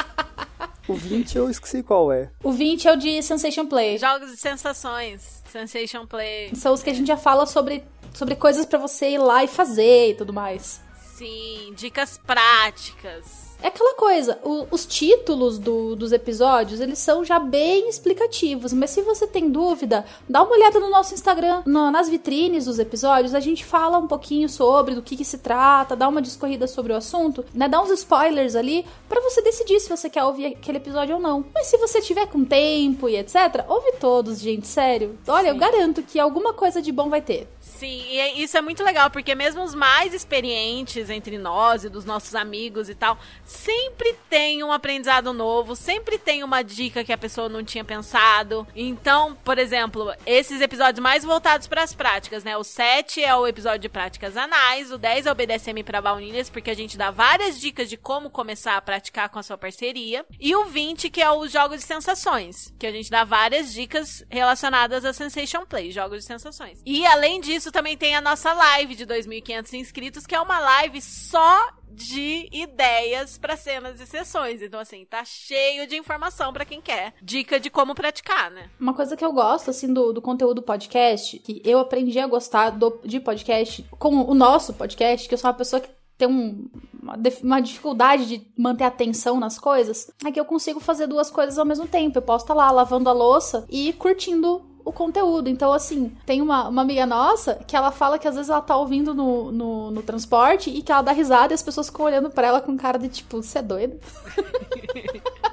o 0.88 0.94
20 0.94 1.36
eu 1.36 1.50
esqueci 1.50 1.82
qual 1.82 2.10
é. 2.10 2.30
O 2.42 2.52
20 2.52 2.88
é 2.88 2.92
o 2.92 2.96
de 2.96 3.22
Sensation 3.22 3.66
Play. 3.66 3.98
Jogos 3.98 4.30
de 4.30 4.36
sensações. 4.36 5.42
Sensation 5.50 6.06
Play. 6.06 6.54
São 6.54 6.72
os 6.72 6.82
que 6.82 6.90
a 6.90 6.94
gente 6.94 7.06
já 7.06 7.16
fala 7.16 7.44
sobre, 7.44 7.84
sobre 8.14 8.34
coisas 8.34 8.64
para 8.64 8.78
você 8.78 9.10
ir 9.10 9.18
lá 9.18 9.44
e 9.44 9.48
fazer 9.48 10.10
e 10.10 10.14
tudo 10.14 10.32
mais. 10.32 10.80
Sim, 11.16 11.73
dicas 11.75 12.18
práticas. 12.26 13.46
É 13.62 13.68
aquela 13.68 13.94
coisa, 13.94 14.38
o- 14.44 14.66
os 14.70 14.85
títulos 14.85 15.58
do- 15.58 15.96
dos 15.96 16.12
episódios, 16.12 16.78
eles 16.78 16.99
são 16.99 17.25
já 17.25 17.38
bem 17.38 17.88
explicativos, 17.88 18.70
mas 18.75 18.90
se 18.90 19.00
você 19.00 19.26
tem 19.26 19.49
dúvida, 19.50 20.04
dá 20.28 20.42
uma 20.42 20.52
olhada 20.52 20.78
no 20.78 20.90
nosso 20.90 21.14
Instagram, 21.14 21.62
no- 21.64 21.90
nas 21.90 22.06
vitrines 22.06 22.66
dos 22.66 22.78
episódios, 22.78 23.35
a 23.35 23.40
gente 23.40 23.64
fala 23.64 23.96
um 23.96 24.06
pouquinho 24.06 24.46
sobre 24.46 24.94
do 24.94 25.00
que, 25.00 25.16
que 25.16 25.25
se 25.25 25.38
trata, 25.38 25.96
dá 25.96 26.06
uma 26.06 26.20
discorrida 26.20 26.66
sobre 26.66 26.92
o 26.92 26.96
assunto, 26.96 27.46
né, 27.54 27.66
dá 27.66 27.80
uns 27.80 27.90
spoilers 27.92 28.54
ali, 28.54 28.85
pra 29.08 29.23
você 29.23 29.40
decidir 29.40 29.80
se 29.80 29.88
você 29.88 30.11
quer 30.11 30.25
ouvir 30.25 30.49
aquele 30.49 30.76
episódio 30.76 31.14
ou 31.14 31.20
não. 31.20 31.42
Mas 31.54 31.68
se 31.68 31.78
você 31.78 32.02
tiver 32.02 32.26
com 32.26 32.44
tempo 32.44 33.08
e 33.08 33.16
etc, 33.16 33.64
ouve 33.68 33.92
todos, 33.99 34.38
gente, 34.38 34.66
sério. 34.66 35.18
Olha, 35.26 35.49
eu 35.49 35.54
Sim. 35.54 35.61
garanto 35.61 36.02
que 36.02 36.20
alguma 36.20 36.52
coisa 36.52 36.82
de 36.82 36.92
bom 36.92 37.08
vai 37.08 37.23
ter. 37.23 37.49
Sim, 37.66 38.06
e 38.08 38.18
é- 38.18 38.32
isso 38.38 38.56
é 38.56 38.62
muito 38.62 38.82
legal, 38.82 39.11
porque 39.11 39.35
mesmo 39.35 39.62
os 39.62 39.75
mais 39.75 40.14
experientes 40.14 41.11
entre 41.11 41.37
nós 41.37 41.85
e 41.85 41.88
dos 41.90 42.04
nossos 42.06 42.35
amigos 42.35 42.88
e 42.88 42.94
tal, 42.94 43.18
sempre 43.44 44.14
tem 44.30 44.62
um 44.62 44.73
aprendizado 44.73 45.32
novo, 45.35 45.76
sempre 45.76 46.16
tem 46.16 46.42
uma 46.42 46.62
dica 46.62 47.04
que 47.04 47.12
a 47.12 47.18
pessoa 47.18 47.49
não 47.49 47.62
tinha 47.62 47.85
pensado. 47.85 48.66
Então, 48.75 49.37
por 49.44 49.58
exemplo, 49.58 50.11
esses 50.25 50.61
episódios 50.61 51.02
mais 51.02 51.23
voltados 51.25 51.66
para 51.66 51.82
as 51.82 51.92
práticas, 51.92 52.44
né? 52.44 52.56
O 52.56 52.64
7 52.64 53.23
é 53.23 53.35
o 53.35 53.46
episódio 53.46 53.80
de 53.80 53.88
práticas 53.88 54.37
anais, 54.37 54.90
o 54.90 54.96
10 54.96 55.26
é 55.26 55.32
o 55.32 55.35
BDSM 55.35 55.82
para 55.82 56.00
baunilhas, 56.00 56.49
porque 56.49 56.70
a 56.70 56.75
gente 56.75 56.96
dá 56.96 57.11
várias 57.11 57.61
dicas 57.61 57.90
de 57.90 57.96
como 57.96 58.30
começar 58.30 58.76
a 58.76 58.80
praticar 58.80 59.28
com 59.28 59.38
a 59.38 59.42
sua 59.42 59.58
parceria, 59.58 60.25
e 60.40 60.54
o 60.54 60.64
20 60.66 61.11
que 61.11 61.20
é 61.20 61.30
o 61.30 61.46
jogos 61.49 61.80
de 61.80 61.85
sensações, 61.85 62.73
que 62.78 62.87
a 62.87 62.92
gente 62.92 63.11
dá 63.11 63.25
várias 63.25 63.73
dicas 63.73 64.25
relacionadas 64.30 65.04
a 65.04 65.12
Sensation 65.12 65.66
Play, 65.66 65.90
jogos 65.90 66.20
de 66.20 66.25
sensações. 66.25 66.80
E 66.87 67.04
além 67.04 67.40
disso, 67.40 67.55
também 67.72 67.96
tem 67.96 68.14
a 68.14 68.20
nossa 68.20 68.52
live 68.52 68.94
de 68.94 69.06
2.500 69.06 69.72
inscritos, 69.75 70.26
que 70.26 70.34
é 70.34 70.40
uma 70.40 70.58
live 70.58 71.00
só 71.00 71.68
de 71.90 72.48
ideias 72.52 73.38
para 73.38 73.56
cenas 73.56 73.98
e 74.00 74.06
sessões. 74.06 74.60
Então, 74.60 74.78
assim, 74.78 75.04
tá 75.06 75.25
cheio 75.25 75.86
de 75.86 75.96
informação 75.96 76.52
para 76.52 76.64
quem 76.64 76.80
quer. 76.80 77.14
Dica 77.22 77.58
de 77.58 77.70
como 77.70 77.94
praticar, 77.94 78.50
né? 78.50 78.68
Uma 78.78 78.92
coisa 78.92 79.16
que 79.16 79.25
eu 79.25 79.32
gosto, 79.32 79.70
assim, 79.70 79.92
do, 79.92 80.12
do 80.12 80.20
conteúdo 80.20 80.60
podcast, 80.62 81.38
que 81.38 81.62
eu 81.64 81.78
aprendi 81.78 82.18
a 82.18 82.26
gostar 82.26 82.70
do- 82.70 83.00
de 83.04 83.18
podcast 83.18 83.82
com 83.98 84.14
o 84.30 84.34
nosso 84.34 84.75
podcast, 84.75 85.26
que 85.26 85.32
eu 85.34 85.38
sou 85.38 85.48
uma 85.48 85.56
pessoa 85.56 85.80
que 85.80 85.88
tem 86.18 86.28
um- 86.28 86.68
uma, 87.02 87.16
uma 87.42 87.60
dificuldade 87.60 88.26
de 88.26 88.46
manter 88.58 88.84
atenção 88.84 89.40
nas 89.40 89.58
coisas, 89.58 90.10
é 90.25 90.30
que 90.30 90.38
eu 90.40 90.44
consigo 90.44 90.80
fazer 90.80 91.06
duas 91.06 91.30
coisas 91.30 91.58
ao 91.58 91.64
mesmo 91.64 91.86
tempo. 91.88 92.18
Eu 92.18 92.22
posso 92.22 92.44
estar 92.44 92.54
lá 92.54 92.70
lavando 92.70 93.08
a 93.08 93.12
louça 93.12 93.64
e 93.70 93.92
curtindo 93.94 94.75
o 94.87 94.93
conteúdo. 94.93 95.49
Então, 95.49 95.73
assim, 95.73 96.16
tem 96.25 96.40
uma, 96.40 96.69
uma 96.69 96.83
amiga 96.83 97.05
nossa 97.05 97.57
que 97.66 97.76
ela 97.76 97.90
fala 97.90 98.19
que 98.21 98.28
às 98.28 98.37
vezes 98.37 98.49
ela 98.49 98.62
tá 98.62 98.76
ouvindo 98.76 99.12
no, 99.12 99.50
no, 99.50 99.90
no 99.90 100.02
transporte 100.02 100.71
e 100.71 100.81
que 100.81 100.93
ela 100.93 101.02
dá 101.02 101.11
risada 101.11 101.52
e 101.52 101.57
as 101.57 101.62
pessoas 101.62 101.88
ficam 101.88 102.07
olhando 102.07 102.31
pra 102.31 102.47
ela 102.47 102.61
com 102.61 102.76
cara 102.76 102.97
de 102.97 103.09
tipo, 103.09 103.43
você 103.43 103.59
é 103.59 103.62
doida? 103.62 103.99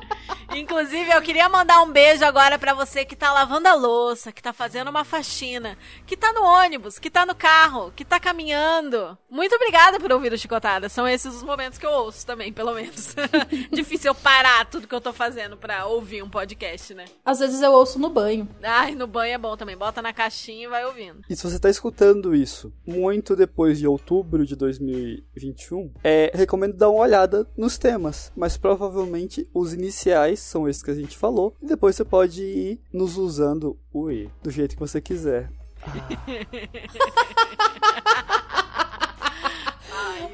Inclusive, 0.56 1.10
eu 1.12 1.22
queria 1.22 1.50
mandar 1.50 1.82
um 1.82 1.92
beijo 1.92 2.24
agora 2.24 2.60
pra 2.60 2.74
você 2.74 3.04
que 3.04 3.16
tá 3.16 3.32
lavando 3.34 3.68
a 3.68 3.74
louça, 3.74 4.32
que 4.32 4.42
tá 4.42 4.54
fazendo 4.54 4.90
uma 4.90 5.04
faxina, 5.04 5.78
que 6.06 6.16
tá 6.16 6.32
no 6.32 6.44
ônibus, 6.44 7.00
que 7.00 7.10
tá 7.10 7.25
no 7.25 7.34
carro, 7.34 7.92
que 7.96 8.06
tá 8.06 8.20
caminhando. 8.20 9.18
Muito 9.30 9.56
obrigada 9.56 10.00
por 10.00 10.12
ouvir 10.12 10.32
o 10.32 10.38
Chicotada. 10.38 10.90
São 10.90 11.08
esses 11.08 11.34
os 11.34 11.44
momentos 11.44 11.80
que 11.80 11.86
eu 11.86 11.92
ouço 11.92 12.25
também, 12.25 12.54
pelo 12.54 12.74
menos. 12.74 13.16
Difícil 13.72 14.12
eu 14.12 14.16
parar 14.16 14.66
tudo 14.66 14.88
que 14.88 14.94
eu 14.94 15.02
tô 15.02 15.12
fazendo 15.12 15.58
pra 15.58 15.86
ouvir 15.86 16.22
um 16.22 16.30
podcast, 16.30 16.94
né? 16.94 17.06
Às 17.25 17.40
vezes 17.40 17.62
eu 17.62 17.72
ouço 17.72 17.98
no 17.98 18.10
banho. 18.10 18.48
Ai, 18.62 18.94
no 18.94 19.08
banho 19.08 19.23
é 19.32 19.38
bom 19.38 19.58
também. 19.58 19.77
Bota 19.77 20.01
na 20.01 20.13
caixinha 20.13 20.65
e 20.65 20.70
vai 20.70 20.86
ouvindo. 20.86 21.22
E 21.30 21.36
se 21.36 21.44
você 21.44 21.56
está 21.56 21.70
escutando 21.70 22.36
isso 22.36 22.74
muito 22.86 23.36
depois 23.36 23.80
de 23.80 23.88
outubro 23.88 24.46
de 24.46 24.56
2021, 24.56 25.92
é, 26.03 26.32
recomendo 26.34 26.75
dar 26.75 26.89
uma 26.89 27.01
olhada 27.01 27.48
nos 27.58 27.77
temas, 27.77 28.32
mas 28.36 28.58
provavelmente 28.58 29.50
os 29.53 29.74
iniciais 29.74 30.39
são 30.39 30.68
esses 30.68 30.84
que 30.84 30.92
a 30.92 30.96
gente 30.96 31.18
falou, 31.18 31.56
e 31.62 31.65
depois 31.65 31.96
você 31.96 32.06
pode 32.06 32.44
ir 32.44 32.80
nos 32.92 33.17
usando 33.17 33.78
ui, 33.93 34.30
do 34.41 34.52
jeito 34.52 34.76
que 34.76 34.80
você 34.80 35.02
quiser. 35.02 35.50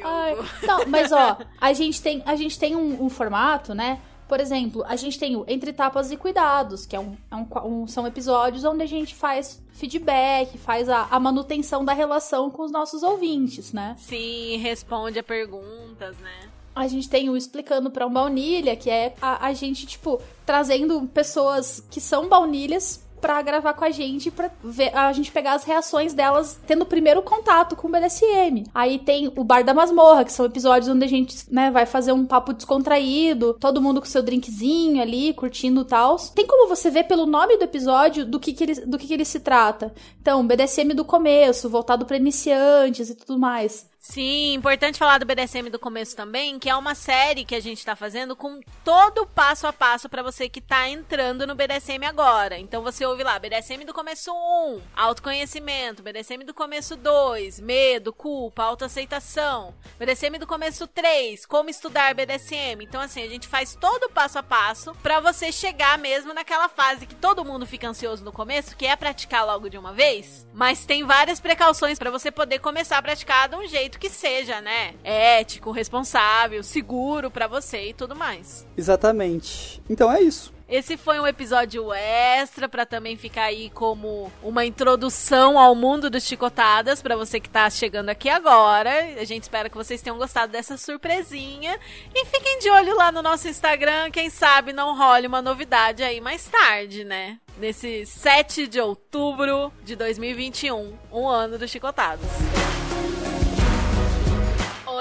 Ai, 0.01 0.35
não, 0.63 0.85
mas 0.87 1.11
ó, 1.11 1.37
a 1.59 1.73
gente 1.73 2.01
tem, 2.01 2.23
a 2.25 2.35
gente 2.35 2.57
tem 2.57 2.75
um, 2.75 3.05
um 3.05 3.09
formato, 3.09 3.73
né? 3.73 4.01
Por 4.29 4.39
exemplo, 4.39 4.83
a 4.87 4.95
gente 4.95 5.17
tem 5.19 5.35
o 5.35 5.43
Entre 5.47 5.73
Tapas 5.73 6.11
e 6.11 6.15
Cuidados, 6.15 6.85
que 6.85 6.95
é 6.95 6.99
um, 6.99 7.17
é 7.31 7.35
um 7.35 7.47
um- 7.81 7.87
são 7.87 8.05
episódios 8.07 8.63
onde 8.63 8.83
a 8.83 8.85
gente 8.85 9.13
faz 9.15 9.59
feedback, 9.71 10.55
faz 10.57 10.87
a, 10.87 11.07
a 11.09 11.19
manutenção 11.19 11.83
da 11.83 11.93
relação 11.93 12.49
com 12.51 12.63
os 12.63 12.71
nossos 12.71 13.01
ouvintes, 13.03 13.73
né? 13.73 13.95
Sim, 13.97 14.57
responde 14.57 15.17
a 15.17 15.23
perguntas, 15.23 16.15
né? 16.19 16.47
A 16.75 16.87
gente 16.87 17.09
tem 17.09 17.29
o 17.29 17.35
Explicando 17.35 17.89
pra 17.91 18.05
um 18.05 18.13
Baunilha, 18.13 18.75
que 18.75 18.89
é 18.89 19.13
a, 19.21 19.47
a 19.47 19.53
gente, 19.53 19.85
tipo, 19.87 20.21
trazendo 20.45 21.01
pessoas 21.13 21.83
que 21.89 21.99
são 21.99 22.29
baunilhas 22.29 23.03
pra 23.19 23.41
gravar 23.41 23.73
com 23.73 23.85
a 23.85 23.91
gente, 23.91 24.31
pra 24.31 24.49
ver, 24.63 24.95
a 24.95 25.11
gente 25.13 25.31
pegar 25.31 25.53
as 25.53 25.63
reações 25.63 26.13
delas 26.13 26.59
tendo 26.65 26.83
o 26.83 26.85
primeiro 26.85 27.21
contato 27.21 27.75
com 27.75 27.87
o 27.87 27.91
BDSM. 27.91 28.65
Aí 28.73 28.99
tem 28.99 29.31
o 29.35 29.43
Bar 29.43 29.63
da 29.63 29.73
Masmorra, 29.73 30.25
que 30.25 30.33
são 30.33 30.45
episódios 30.45 30.89
onde 30.89 31.05
a 31.05 31.07
gente, 31.07 31.51
né, 31.51 31.71
vai 31.71 31.85
fazer 31.85 32.11
um 32.11 32.25
papo 32.25 32.53
descontraído, 32.53 33.55
todo 33.59 33.81
mundo 33.81 33.99
com 33.99 34.07
seu 34.07 34.23
drinkzinho 34.23 35.01
ali, 35.01 35.33
curtindo 35.33 35.81
e 35.81 35.85
tal. 35.85 36.17
Tem 36.33 36.45
como 36.45 36.67
você 36.67 36.89
ver 36.89 37.03
pelo 37.03 37.25
nome 37.25 37.57
do 37.57 37.63
episódio 37.63 38.25
do 38.25 38.39
que, 38.39 38.53
que, 38.53 38.63
ele, 38.63 38.75
do 38.85 38.97
que, 38.97 39.07
que 39.07 39.13
ele 39.13 39.25
se 39.25 39.39
trata. 39.39 39.93
Então, 40.29 40.45
BDSM 40.45 40.93
do 40.93 41.03
começo, 41.03 41.67
voltado 41.67 42.05
pra 42.05 42.15
iniciantes 42.15 43.09
e 43.09 43.15
tudo 43.15 43.39
mais. 43.39 43.89
Sim, 44.01 44.53
importante 44.53 44.97
falar 44.97 45.17
do 45.17 45.25
BDSM 45.25 45.69
do 45.69 45.77
começo 45.77 46.15
também, 46.15 46.57
que 46.57 46.69
é 46.69 46.75
uma 46.75 46.95
série 46.95 47.43
que 47.43 47.53
a 47.53 47.59
gente 47.59 47.85
tá 47.85 47.97
fazendo 47.97 48.33
com 48.33 48.61
todo 48.81 49.23
o 49.23 49.27
passo 49.27 49.67
a 49.67 49.73
passo 49.73 50.07
pra 50.07 50.23
você 50.23 50.47
que 50.47 50.61
tá 50.61 50.87
entrando 50.87 51.45
no 51.45 51.53
BDSM 51.53 52.05
agora. 52.05 52.57
Então 52.57 52.81
você 52.81 53.05
ouve 53.05 53.23
lá, 53.23 53.37
BDSM 53.37 53.83
do 53.83 53.93
começo 53.93 54.31
1, 54.31 54.81
autoconhecimento, 54.95 56.01
BDSM 56.01 56.45
do 56.45 56.53
começo 56.53 56.95
2, 56.95 57.59
medo, 57.59 58.13
culpa, 58.13 58.63
autoaceitação, 58.63 59.75
BDSM 59.99 60.39
do 60.39 60.47
começo 60.47 60.87
3, 60.87 61.45
como 61.45 61.69
estudar 61.69 62.15
BDSM. 62.15 62.81
Então 62.81 63.01
assim, 63.01 63.21
a 63.21 63.27
gente 63.27 63.49
faz 63.49 63.75
todo 63.75 64.05
o 64.05 64.11
passo 64.11 64.39
a 64.39 64.43
passo 64.43 64.95
pra 65.03 65.19
você 65.19 65.51
chegar 65.51 65.97
mesmo 65.97 66.33
naquela 66.33 66.69
fase 66.69 67.05
que 67.05 67.15
todo 67.15 67.43
mundo 67.43 67.65
fica 67.67 67.89
ansioso 67.89 68.23
no 68.23 68.31
começo, 68.31 68.77
que 68.77 68.85
é 68.85 68.95
praticar 68.95 69.45
logo 69.45 69.69
de 69.69 69.77
uma 69.77 69.91
vez, 69.91 70.18
mas 70.53 70.85
tem 70.85 71.03
várias 71.03 71.39
precauções 71.39 71.99
pra 71.99 72.11
você 72.11 72.31
poder 72.31 72.59
começar 72.59 72.97
a 72.97 73.01
praticar 73.01 73.49
de 73.49 73.55
um 73.55 73.67
jeito 73.67 73.99
que 73.99 74.09
seja, 74.09 74.61
né? 74.61 74.93
Ético, 75.03 75.71
responsável, 75.71 76.63
seguro 76.63 77.29
pra 77.31 77.47
você 77.47 77.89
e 77.89 77.93
tudo 77.93 78.15
mais. 78.15 78.65
Exatamente. 78.77 79.81
Então 79.89 80.11
é 80.11 80.21
isso. 80.21 80.53
Esse 80.69 80.97
foi 80.97 81.19
um 81.19 81.25
episódio 81.25 81.91
extra 81.91 82.69
pra 82.69 82.85
também 82.85 83.17
ficar 83.17 83.45
aí 83.45 83.71
como 83.71 84.31
uma 84.43 84.63
introdução 84.63 85.57
ao 85.57 85.73
mundo 85.73 86.11
dos 86.11 86.23
chicotadas 86.23 87.01
pra 87.01 87.15
você 87.15 87.39
que 87.39 87.49
tá 87.49 87.67
chegando 87.71 88.09
aqui 88.09 88.29
agora. 88.29 88.91
A 89.19 89.23
gente 89.23 89.41
espera 89.41 89.67
que 89.67 89.75
vocês 89.75 89.99
tenham 89.99 90.19
gostado 90.19 90.51
dessa 90.51 90.77
surpresinha 90.77 91.79
e 92.13 92.23
fiquem 92.25 92.59
de 92.59 92.69
olho 92.69 92.95
lá 92.95 93.11
no 93.11 93.23
nosso 93.23 93.47
Instagram, 93.47 94.11
quem 94.11 94.29
sabe 94.29 94.71
não 94.71 94.95
role 94.95 95.25
uma 95.25 95.41
novidade 95.41 96.03
aí 96.03 96.21
mais 96.21 96.47
tarde, 96.47 97.03
né? 97.03 97.39
Nesse 97.57 98.05
7 98.05 98.67
de 98.67 98.79
outubro 98.79 99.73
de 99.83 99.95
2021, 99.95 100.93
um 101.11 101.27
ano 101.27 101.57
dos 101.57 101.71
chicotados. 101.71 102.58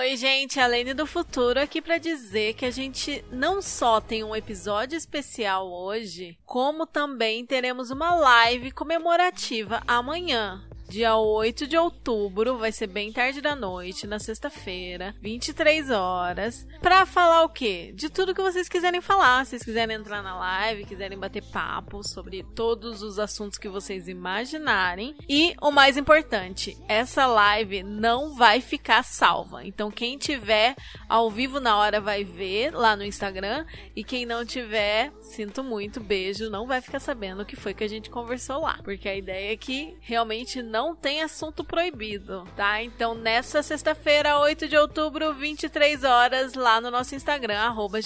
Oi, 0.09 0.17
gente, 0.17 0.59
a 0.59 0.67
Lene 0.67 0.95
do 0.95 1.05
Futuro 1.05 1.61
aqui 1.61 1.83
pra 1.83 1.99
dizer 1.99 2.55
que 2.55 2.65
a 2.65 2.71
gente 2.71 3.23
não 3.31 3.61
só 3.61 4.01
tem 4.01 4.25
um 4.25 4.35
episódio 4.35 4.97
especial 4.97 5.71
hoje, 5.71 6.39
como 6.47 6.87
também 6.87 7.45
teremos 7.45 7.91
uma 7.91 8.15
live 8.15 8.71
comemorativa 8.71 9.83
amanhã. 9.87 10.67
Dia 10.89 11.19
8 11.19 11.67
de 11.67 11.77
outubro, 11.77 12.57
vai 12.57 12.73
ser 12.73 12.87
bem 12.87 13.13
tarde 13.13 13.43
da 13.43 13.55
noite, 13.55 14.07
na 14.07 14.19
sexta-feira, 14.19 15.15
23 15.21 15.91
horas, 15.91 16.67
pra 16.81 17.05
falar 17.05 17.43
o 17.43 17.51
quê? 17.51 17.93
De 17.95 18.09
tudo 18.09 18.35
que 18.35 18.41
vocês 18.41 18.71
quiserem 18.71 19.03
falar. 19.03 19.45
Se 19.45 19.51
vocês 19.51 19.65
quiserem 19.65 19.97
entrar 19.97 20.23
na 20.23 20.35
live, 20.35 20.87
quiserem 20.87 21.19
bater 21.19 21.45
papo 21.53 22.03
sobre 22.03 22.43
todos 22.55 23.03
os 23.03 23.19
assuntos 23.19 23.59
que 23.59 23.69
vocês 23.69 24.09
imaginarem. 24.09 25.15
E 25.29 25.55
o 25.61 25.71
mais 25.71 25.99
importante, 25.99 26.75
essa 26.89 27.27
live 27.27 27.83
não 27.83 28.35
vai 28.35 28.63
ficar 28.63 29.03
salva. 29.03 29.67
Então, 29.67 29.91
quem 29.91 30.17
tiver 30.17 30.75
ao 31.07 31.31
vivo 31.31 31.61
na 31.61 31.77
hora 31.77 32.01
vai 32.01 32.25
ver 32.25 32.73
lá 32.73 32.97
no 32.97 33.05
Instagram. 33.05 33.67
E 33.95 34.03
quem 34.03 34.25
não 34.25 34.43
tiver, 34.43 35.13
sinto 35.21 35.63
muito, 35.63 36.01
beijo, 36.01 36.49
não 36.49 36.67
vai 36.67 36.81
ficar 36.81 36.99
sabendo 36.99 37.43
o 37.43 37.47
que 37.47 37.57
foi 37.57 37.75
que 37.75 37.85
a 37.85 37.89
gente 37.89 38.09
conversou 38.09 38.63
lá. 38.63 38.81
Porque 38.83 39.07
a 39.07 39.15
ideia 39.15 39.53
é 39.53 39.57
que 39.57 39.95
realmente 40.01 40.63
não 40.63 40.78
tem 40.95 41.23
assunto 41.23 41.65
proibido, 41.65 42.45
tá? 42.57 42.83
Então, 42.83 43.15
nessa 43.15 43.63
sexta-feira, 43.63 44.39
8 44.39 44.69
de 44.69 44.77
outubro, 44.77 45.35
23 45.35 46.05
horas, 46.05 46.55
lá 46.55 46.81
no 46.81 46.91
nosso 46.91 47.15
Instagram, 47.15 47.59
arroba. 47.59 47.99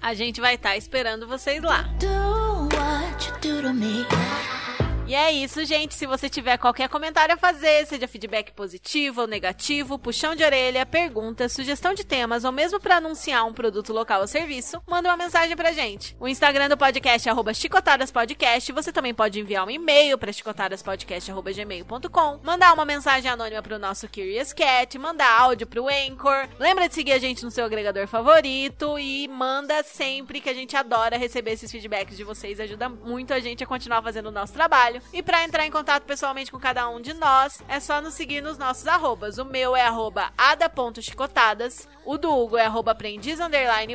A 0.00 0.14
gente 0.14 0.40
vai 0.40 0.54
estar 0.54 0.76
esperando 0.76 1.26
vocês 1.26 1.62
lá. 1.62 1.82
Do 1.98 2.06
E 5.08 5.14
é 5.14 5.30
isso, 5.30 5.64
gente. 5.64 5.94
Se 5.94 6.04
você 6.04 6.28
tiver 6.28 6.58
qualquer 6.58 6.88
comentário 6.88 7.32
a 7.32 7.38
fazer, 7.38 7.86
seja 7.86 8.08
feedback 8.08 8.50
positivo 8.50 9.20
ou 9.20 9.28
negativo, 9.28 10.00
puxão 10.00 10.34
de 10.34 10.42
orelha, 10.42 10.84
pergunta, 10.84 11.48
sugestão 11.48 11.94
de 11.94 12.02
temas 12.02 12.42
ou 12.42 12.50
mesmo 12.50 12.80
para 12.80 12.96
anunciar 12.96 13.46
um 13.46 13.52
produto 13.52 13.92
local 13.92 14.22
ou 14.22 14.26
serviço, 14.26 14.82
manda 14.84 15.08
uma 15.08 15.16
mensagem 15.16 15.54
pra 15.54 15.70
gente. 15.70 16.16
O 16.18 16.26
Instagram 16.26 16.68
do 16.68 16.76
podcast 16.76 17.28
é 17.28 17.30
arroba 17.30 17.54
chicotadaspodcast. 17.54 18.72
Você 18.72 18.92
também 18.92 19.14
pode 19.14 19.38
enviar 19.38 19.64
um 19.64 19.70
e-mail 19.70 20.18
para 20.18 20.32
chicotadaspodcast.gmail.com, 20.32 22.40
mandar 22.42 22.74
uma 22.74 22.84
mensagem 22.84 23.30
anônima 23.30 23.62
pro 23.62 23.78
nosso 23.78 24.08
Curious 24.08 24.52
Cat, 24.52 24.98
mandar 24.98 25.40
áudio 25.40 25.68
pro 25.68 25.86
Anchor. 25.86 26.48
Lembra 26.58 26.88
de 26.88 26.96
seguir 26.96 27.12
a 27.12 27.18
gente 27.18 27.44
no 27.44 27.52
seu 27.52 27.64
agregador 27.64 28.08
favorito 28.08 28.98
e 28.98 29.28
manda 29.28 29.84
sempre 29.84 30.40
que 30.40 30.50
a 30.50 30.54
gente 30.54 30.76
adora 30.76 31.16
receber 31.16 31.52
esses 31.52 31.70
feedbacks 31.70 32.16
de 32.16 32.24
vocês. 32.24 32.58
Ajuda 32.58 32.88
muito 32.88 33.32
a 33.32 33.38
gente 33.38 33.62
a 33.62 33.66
continuar 33.68 34.02
fazendo 34.02 34.30
o 34.30 34.32
nosso 34.32 34.52
trabalho. 34.52 34.95
E 35.12 35.22
para 35.22 35.44
entrar 35.44 35.66
em 35.66 35.70
contato 35.70 36.04
pessoalmente 36.04 36.50
com 36.50 36.58
cada 36.58 36.88
um 36.88 37.00
de 37.00 37.14
nós, 37.14 37.62
é 37.68 37.80
só 37.80 38.00
nos 38.00 38.14
seguir 38.14 38.40
nos 38.40 38.58
nossos 38.58 38.86
arrobas. 38.86 39.38
O 39.38 39.44
meu 39.44 39.74
é 39.76 39.82
arroba 39.82 40.32
ada.chicotadas, 40.36 41.88
o 42.04 42.16
do 42.16 42.32
Hugo 42.32 42.56
é 42.56 42.66
arroba 42.66 42.92
aprendiz 42.92 43.38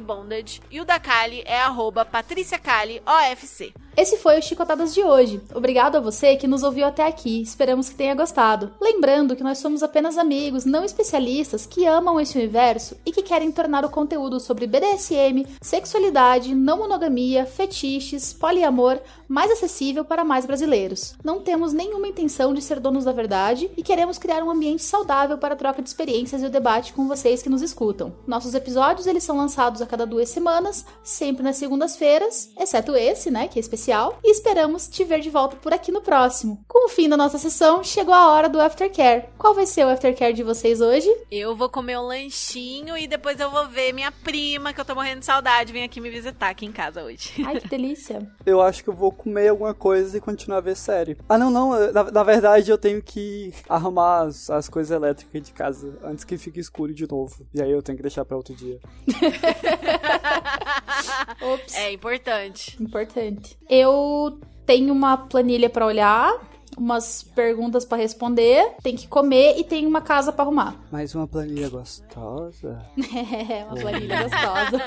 bondage 0.03 0.61
e 0.69 0.79
o 0.79 0.85
da 0.85 0.99
Kali 0.99 1.43
é 1.45 1.61
arroba 1.61 2.05
Patrícia 2.05 2.59
Kali 2.59 3.01
OFC. 3.05 3.73
Esse 3.95 4.17
foi 4.17 4.39
o 4.39 4.41
Chicotadas 4.41 4.93
de 4.93 5.03
hoje. 5.03 5.41
Obrigado 5.53 5.97
a 5.97 5.99
você 5.99 6.37
que 6.37 6.47
nos 6.47 6.63
ouviu 6.63 6.85
até 6.85 7.05
aqui. 7.05 7.41
Esperamos 7.41 7.89
que 7.89 7.95
tenha 7.95 8.15
gostado. 8.15 8.71
Lembrando 8.79 9.35
que 9.35 9.43
nós 9.43 9.57
somos 9.57 9.83
apenas 9.83 10.17
amigos, 10.17 10.63
não 10.63 10.85
especialistas, 10.85 11.65
que 11.65 11.85
amam 11.85 12.19
esse 12.19 12.37
universo 12.37 12.95
e 13.05 13.11
que 13.11 13.21
querem 13.21 13.51
tornar 13.51 13.83
o 13.83 13.89
conteúdo 13.89 14.39
sobre 14.39 14.65
BDSM, 14.65 15.45
sexualidade, 15.61 16.55
não 16.55 16.77
monogamia, 16.77 17.45
fetiches, 17.45 18.31
poliamor 18.31 18.99
mais 19.31 19.49
acessível 19.49 20.03
para 20.03 20.25
mais 20.25 20.45
brasileiros. 20.45 21.15
Não 21.23 21.39
temos 21.39 21.71
nenhuma 21.71 22.07
intenção 22.07 22.53
de 22.53 22.61
ser 22.61 22.81
donos 22.81 23.05
da 23.05 23.13
verdade 23.13 23.71
e 23.77 23.81
queremos 23.81 24.17
criar 24.17 24.43
um 24.43 24.51
ambiente 24.51 24.83
saudável 24.83 25.37
para 25.37 25.53
a 25.53 25.57
troca 25.57 25.81
de 25.81 25.87
experiências 25.87 26.43
e 26.43 26.45
o 26.45 26.49
debate 26.49 26.91
com 26.91 27.07
vocês 27.07 27.41
que 27.41 27.49
nos 27.49 27.61
escutam. 27.61 28.13
Nossos 28.27 28.53
episódios 28.53 29.07
eles 29.07 29.23
são 29.23 29.37
lançados 29.37 29.81
a 29.81 29.85
cada 29.85 30.05
duas 30.05 30.27
semanas, 30.27 30.85
sempre 31.01 31.43
nas 31.43 31.55
segundas-feiras, 31.55 32.51
exceto 32.59 32.93
esse, 32.93 33.31
né, 33.31 33.47
que 33.47 33.57
é 33.57 33.61
especial, 33.61 33.80
e 34.23 34.31
esperamos 34.31 34.87
te 34.87 35.03
ver 35.03 35.21
de 35.21 35.29
volta 35.29 35.55
por 35.55 35.73
aqui 35.73 35.91
no 35.91 36.01
próximo. 36.01 36.63
Com 36.67 36.85
o 36.85 36.89
fim 36.89 37.09
da 37.09 37.17
nossa 37.17 37.39
sessão, 37.39 37.83
chegou 37.83 38.13
a 38.13 38.31
hora 38.31 38.47
do 38.47 38.61
aftercare. 38.61 39.25
Qual 39.37 39.55
vai 39.55 39.65
ser 39.65 39.85
o 39.85 39.89
aftercare 39.89 40.33
de 40.33 40.43
vocês 40.43 40.81
hoje? 40.81 41.09
Eu 41.31 41.55
vou 41.55 41.69
comer 41.69 41.97
um 41.97 42.03
lanchinho 42.03 42.95
e 42.95 43.07
depois 43.07 43.39
eu 43.39 43.49
vou 43.49 43.67
ver 43.67 43.93
minha 43.93 44.11
prima, 44.11 44.71
que 44.71 44.79
eu 44.79 44.85
tô 44.85 44.93
morrendo 44.93 45.21
de 45.21 45.25
saudade, 45.25 45.73
vem 45.73 45.83
aqui 45.83 45.99
me 45.99 46.09
visitar 46.09 46.49
aqui 46.49 46.65
em 46.65 46.71
casa 46.71 47.03
hoje. 47.03 47.31
Ai, 47.45 47.59
que 47.59 47.67
delícia. 47.67 48.21
Eu 48.45 48.61
acho 48.61 48.83
que 48.83 48.89
eu 48.89 48.93
vou 48.93 49.11
comer 49.11 49.49
alguma 49.49 49.73
coisa 49.73 50.17
e 50.17 50.21
continuar 50.21 50.57
a 50.57 50.61
ver 50.61 50.75
série. 50.75 51.17
Ah, 51.29 51.37
não, 51.37 51.49
não. 51.49 51.91
Na, 51.91 52.11
na 52.11 52.23
verdade, 52.23 52.71
eu 52.71 52.77
tenho 52.77 53.01
que 53.01 53.53
arrumar 53.69 54.23
as, 54.23 54.49
as 54.49 54.67
coisas 54.67 54.91
elétricas 54.91 55.43
de 55.43 55.51
casa 55.51 55.97
antes 56.03 56.23
que 56.23 56.37
fique 56.37 56.59
escuro 56.59 56.93
de 56.93 57.07
novo. 57.07 57.45
E 57.53 57.61
aí 57.61 57.71
eu 57.71 57.81
tenho 57.81 57.97
que 57.97 58.01
deixar 58.01 58.25
pra 58.25 58.35
outro 58.35 58.55
dia. 58.55 58.79
Ops. 61.41 61.75
É 61.75 61.91
importante. 61.91 62.81
Importante. 62.81 63.57
Eu 63.71 64.37
tenho 64.65 64.93
uma 64.93 65.15
planilha 65.15 65.69
pra 65.69 65.85
olhar, 65.85 66.37
umas 66.77 67.23
perguntas 67.23 67.85
pra 67.85 67.97
responder, 67.97 68.73
tem 68.83 68.97
que 68.97 69.07
comer 69.07 69.57
e 69.57 69.63
tem 69.63 69.87
uma 69.87 70.01
casa 70.01 70.33
pra 70.33 70.43
arrumar. 70.43 70.75
Mais 70.91 71.15
uma 71.15 71.25
planilha 71.25 71.69
gostosa. 71.69 72.85
É, 73.49 73.63
uma 73.63 73.75
planilha 73.75 74.23
gostosa. 74.23 74.83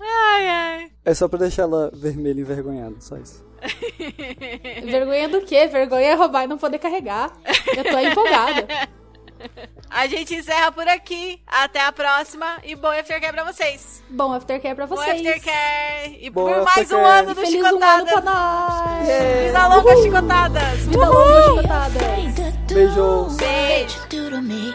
Ai, 0.00 0.48
ai. 0.48 0.90
É 1.04 1.14
só 1.14 1.28
pra 1.28 1.38
deixar 1.38 1.62
ela 1.62 1.88
vermelha 1.94 2.40
e 2.40 2.42
envergonhada, 2.42 2.96
só 3.00 3.16
isso. 3.16 3.44
Vergonha 4.84 5.28
do 5.28 5.42
quê? 5.42 5.68
Vergonha 5.68 6.08
é 6.08 6.14
roubar 6.14 6.44
e 6.44 6.46
não 6.48 6.58
poder 6.58 6.80
carregar. 6.80 7.32
Eu 7.76 7.84
tô 7.84 7.96
empolgada. 7.96 8.66
A 9.88 10.06
gente 10.06 10.34
encerra 10.34 10.70
por 10.70 10.86
aqui. 10.86 11.40
Até 11.46 11.80
a 11.84 11.92
próxima 11.92 12.46
e 12.64 12.74
bom 12.76 12.88
aftercare 12.88 13.32
pra 13.32 13.44
vocês. 13.44 14.02
Bom 14.08 14.32
aftercare 14.32 14.74
pra 14.74 14.86
Bom 14.86 14.96
vocês. 14.96 15.16
aftercare. 15.26 16.18
E 16.20 16.30
Bom 16.30 16.44
por 16.44 16.62
mais 16.62 16.90
um 16.92 16.96
aftercare. 16.98 17.18
ano 17.18 17.34
do 17.34 17.40
Feliz 17.40 17.54
um 17.62 17.66
ano 17.66 17.78
pra 17.78 17.98
Chicotadas. 17.98 18.24
nós! 18.24 19.08
Vida 19.46 19.66
longa, 19.66 19.96
Chicotadas. 20.02 20.78
Vida 20.86 21.08
longa, 21.08 21.42
chicotadas! 21.42 22.02
Beijos! 22.72 23.36
Beijo. 23.36 24.40
me. 24.42 24.74